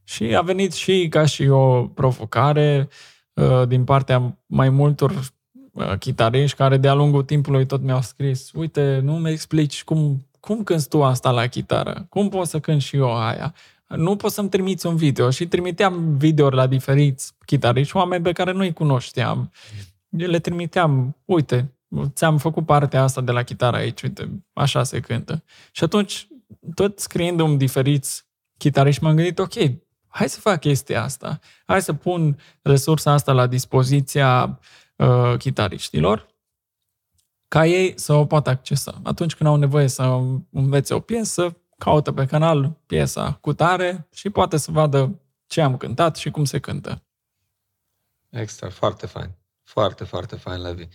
[0.03, 2.89] Și a venit și ca și o provocare
[3.33, 5.31] uh, din partea mai multor
[5.71, 10.63] uh, chitariști care de-a lungul timpului tot mi-au scris uite, nu mi explici cum, cum
[10.63, 12.05] cânti tu asta la chitară?
[12.09, 13.53] Cum pot să cânt și eu aia?
[13.87, 15.29] Nu poți să-mi trimiți un video.
[15.29, 19.51] Și trimiteam video la diferiți chitariști, oameni pe care nu-i cunoșteam.
[20.09, 21.76] Le trimiteam, uite,
[22.07, 25.43] ți-am făcut partea asta de la chitară aici, uite, așa se cântă.
[25.71, 26.27] Și atunci,
[26.73, 28.25] tot scriindu-mi diferiți
[28.57, 29.53] chitariști, m-am gândit, ok,
[30.07, 31.39] hai să fac chestia asta.
[31.65, 34.59] Hai să pun resursa asta la dispoziția
[34.95, 36.35] uh, chitariștilor
[37.47, 39.01] ca ei să o poată accesa.
[39.03, 40.03] Atunci când au nevoie să
[40.51, 45.77] învețe o piesă, caută pe canal piesa cu tare și poate să vadă ce am
[45.77, 47.03] cântat și cum se cântă.
[48.29, 49.31] Extra, foarte fain.
[49.63, 50.87] Foarte, foarte fain, Levi.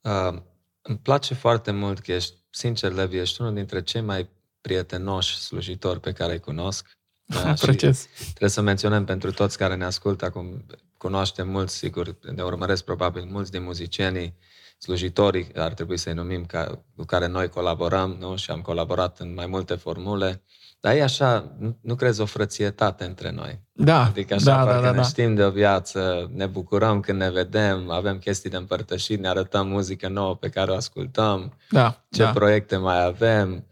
[0.00, 0.42] Uh,
[0.82, 4.28] îmi place foarte mult că ești, sincer, Levi, ești unul dintre cei mai
[4.60, 6.88] prietenoși slujitori pe care îi cunosc.
[7.30, 8.06] Da, Apreciez.
[8.28, 10.66] Trebuie să menționăm pentru toți care ne ascultă acum,
[10.96, 14.36] cunoaștem mulți, sigur, ne urmăresc probabil mulți din muzicienii,
[14.78, 18.36] slujitorii, ar trebui să-i numim, ca, cu care noi colaborăm, nu?
[18.36, 20.42] Și am colaborat în mai multe formule.
[20.80, 23.60] Dar e așa, nu, nu crezi o frățietate între noi?
[23.72, 25.02] Da, Adică așa, da, parcă da, da, ne da.
[25.02, 29.68] știm de o viață, ne bucurăm când ne vedem, avem chestii de împărtășit, ne arătăm
[29.68, 32.30] muzică nouă pe care o ascultăm, da, ce da.
[32.30, 33.66] proiecte mai avem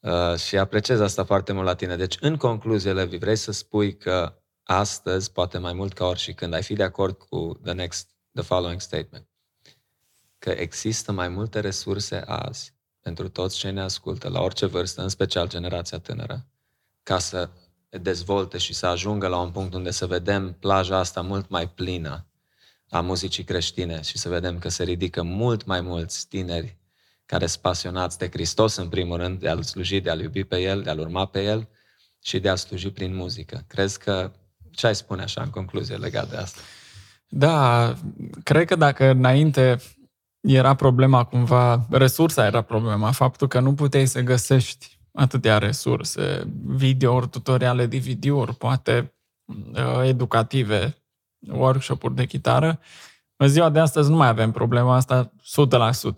[0.00, 1.96] uh, și apreciez asta foarte mult la tine.
[1.96, 6.62] Deci, în concluzie, Levi, vrei să spui că astăzi, poate mai mult ca oricând, ai
[6.62, 9.28] fi de acord cu the next, the following statement,
[10.38, 15.08] că există mai multe resurse azi pentru toți cei ne ascultă, la orice vârstă, în
[15.08, 16.46] special generația tânără,
[17.02, 17.48] ca să
[17.88, 22.24] dezvolte și să ajungă la un punct unde să vedem plaja asta mult mai plină
[22.88, 26.76] a muzicii creștine și să vedem că se ridică mult mai mulți tineri
[27.26, 30.56] care sunt pasionați de Hristos, în primul rând, de a-L sluji, de a-L iubi pe
[30.60, 31.68] El, de a-L urma pe El
[32.22, 33.64] și de a-L sluji prin muzică.
[33.66, 34.30] Crezi că
[34.70, 36.60] ce ai spune așa în concluzie legat de asta?
[37.28, 37.94] Da,
[38.44, 39.80] cred că dacă înainte
[40.40, 47.28] era problema cumva, resursa era problema, faptul că nu puteai să găsești atâtea resurse, videouri,
[47.28, 49.14] tutoriale, DVD-uri, poate
[49.44, 50.96] uh, educative,
[51.48, 52.80] workshop-uri de chitară.
[53.36, 55.32] În ziua de astăzi nu mai avem problema asta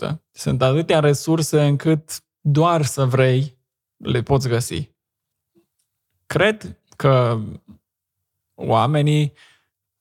[0.08, 0.18] 100%.
[0.32, 3.58] Sunt atâtea resurse încât doar să vrei
[3.96, 4.90] le poți găsi.
[6.26, 7.40] Cred că
[8.54, 9.32] oamenii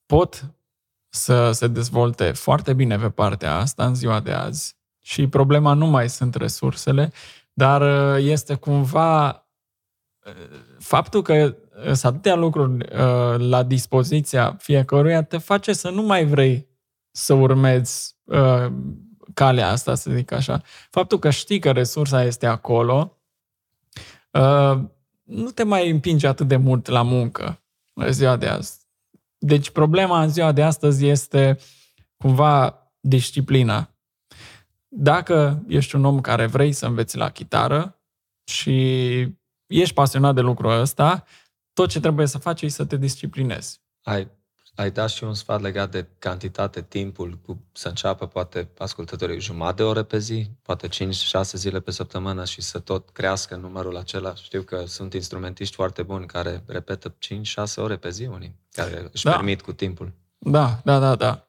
[0.05, 0.53] pot
[1.13, 4.75] să se dezvolte foarte bine pe partea asta în ziua de azi.
[5.01, 7.11] Și problema nu mai sunt resursele,
[7.53, 10.33] dar uh, este cumva uh,
[10.79, 16.67] faptul că sunt atâtea lucruri uh, la dispoziția fiecăruia te face să nu mai vrei
[17.11, 18.15] să urmezi
[19.33, 20.61] calea asta, să zic așa.
[20.89, 23.17] Faptul că știi că resursa este acolo
[25.23, 27.61] nu te mai împinge atât de mult la muncă
[27.93, 28.80] în ziua de azi.
[29.43, 31.57] Deci problema în ziua de astăzi este
[32.17, 33.95] cumva disciplina.
[34.87, 38.01] Dacă ești un om care vrei să înveți la chitară
[38.43, 39.19] și
[39.67, 41.23] ești pasionat de lucrul ăsta,
[41.73, 43.81] tot ce trebuie să faci e să te disciplinezi.
[44.01, 44.31] Ai,
[44.75, 49.75] ai dat și un sfat legat de cantitate, timpul, cu, să înceapă poate ascultătorii jumătate
[49.75, 50.89] de ore pe zi, poate 5-6
[51.53, 54.35] zile pe săptămână și să tot crească numărul acela.
[54.35, 59.23] Știu că sunt instrumentiști foarte buni care repetă 5-6 ore pe zi unii, care își
[59.23, 59.31] Da.
[59.31, 60.13] permit cu timpul.
[60.37, 61.45] Da, da, da, da.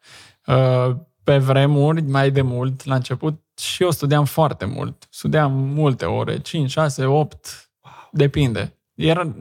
[0.47, 5.07] Uh, Pe vremuri, mai de mult, la început, și eu studiam foarte mult.
[5.11, 7.93] Studiam multe ore, 5, 6, 8, wow.
[8.12, 8.78] depinde.
[8.94, 9.36] Era,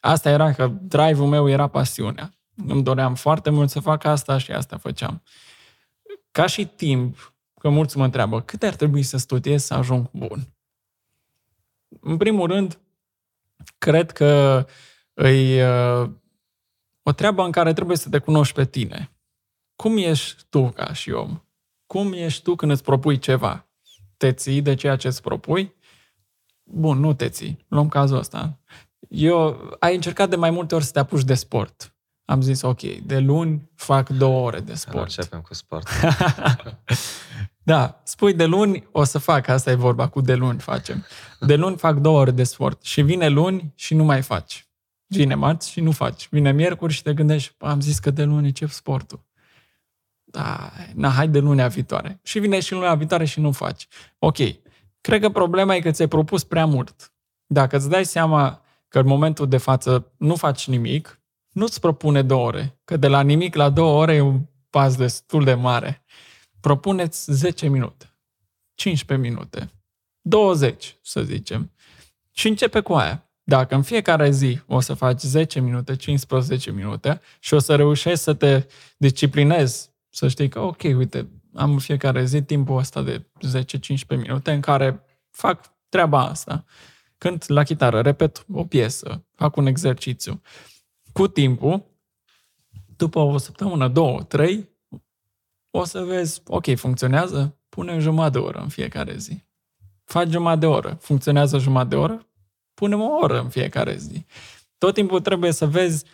[0.00, 2.32] asta era că drive-ul meu era pasiunea.
[2.66, 5.22] Îmi doream foarte mult să fac asta și asta făceam.
[6.30, 10.54] Ca și timp, că mulți mă întreabă, cât ar trebui să studiez să ajung bun?
[12.00, 12.78] În primul rând,
[13.78, 14.66] cred că
[15.14, 16.10] îi uh,
[17.02, 19.12] o treabă în care trebuie să te cunoști pe tine.
[19.76, 21.42] Cum ești tu ca și om?
[21.86, 23.68] Cum ești tu când îți propui ceva?
[24.16, 25.74] Te ții de ceea ce îți propui?
[26.62, 27.64] Bun, nu te ții.
[27.68, 28.58] Luăm cazul ăsta.
[29.08, 31.97] Eu, ai încercat de mai multe ori să te apuci de sport.
[32.30, 35.04] Am zis, ok, de luni fac două ore de sport.
[35.04, 35.88] Începem cu sport.
[37.62, 41.04] da, spui de luni, o să fac, asta e vorba, cu de luni facem.
[41.40, 44.68] De luni fac două ore de sport și vine luni și nu mai faci.
[45.06, 46.28] Vine marți și nu faci.
[46.30, 49.24] Vine miercuri și te gândești, am zis că de luni încep sportul.
[50.24, 52.20] Da, na, hai de lunea viitoare.
[52.22, 53.88] Și vine și lunea viitoare și nu faci.
[54.18, 54.36] Ok,
[55.00, 57.12] cred că problema e că ți-ai propus prea mult.
[57.46, 61.17] Dacă îți dai seama că în momentul de față nu faci nimic,
[61.58, 62.80] nu-ți propune două ore.
[62.84, 64.40] Că de la nimic la două ore e un
[64.70, 66.04] pas destul de mare.
[66.60, 68.16] Propuneți 10 minute,
[68.74, 69.72] 15 minute,
[70.20, 71.72] 20, să zicem.
[72.32, 73.30] Și începe cu aia.
[73.42, 78.18] Dacă în fiecare zi o să faci 10 minute, 15 minute și o să reușești
[78.18, 78.66] să te
[78.96, 83.26] disciplinezi, să știi că, ok, uite, am în fiecare zi timpul ăsta de
[83.64, 86.64] 10-15 minute în care fac treaba asta.
[87.18, 90.42] Când la chitară repet o piesă, fac un exercițiu.
[91.18, 91.82] Cu timpul,
[92.96, 94.68] după o săptămână, două, trei,
[95.70, 99.44] o să vezi, ok, funcționează, pune jumătate de oră în fiecare zi.
[100.04, 102.26] Faci jumătate de oră, funcționează jumătate de oră,
[102.74, 104.26] punem o oră în fiecare zi.
[104.76, 106.04] Tot timpul trebuie să vezi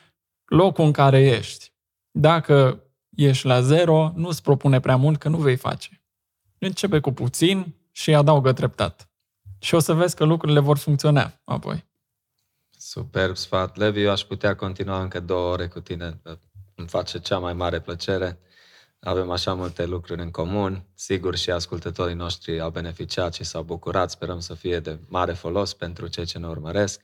[0.44, 1.72] locul în care ești.
[2.10, 6.02] Dacă ești la zero, nu-ți propune prea mult că nu vei face.
[6.58, 9.08] Începe cu puțin și adaugă treptat.
[9.58, 11.84] Și o să vezi că lucrurile vor funcționa apoi.
[12.86, 13.76] Superb sfat.
[13.76, 16.20] Levi, eu aș putea continua încă două ore cu tine.
[16.74, 18.38] Îmi face cea mai mare plăcere.
[19.00, 20.84] Avem așa multe lucruri în comun.
[20.94, 24.10] Sigur și ascultătorii noștri au beneficiat și s-au bucurat.
[24.10, 27.00] Sperăm să fie de mare folos pentru cei ce ne urmăresc.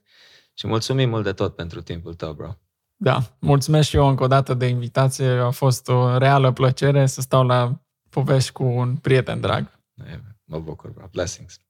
[0.54, 2.56] Și mulțumim mult de tot pentru timpul tău, bro.
[2.96, 5.28] Da, mulțumesc și eu încă o dată de invitație.
[5.28, 7.80] A fost o reală plăcere să stau la
[8.10, 9.78] povești cu un prieten drag.
[10.44, 11.06] Mă bucur, bro.
[11.12, 11.60] Blessings.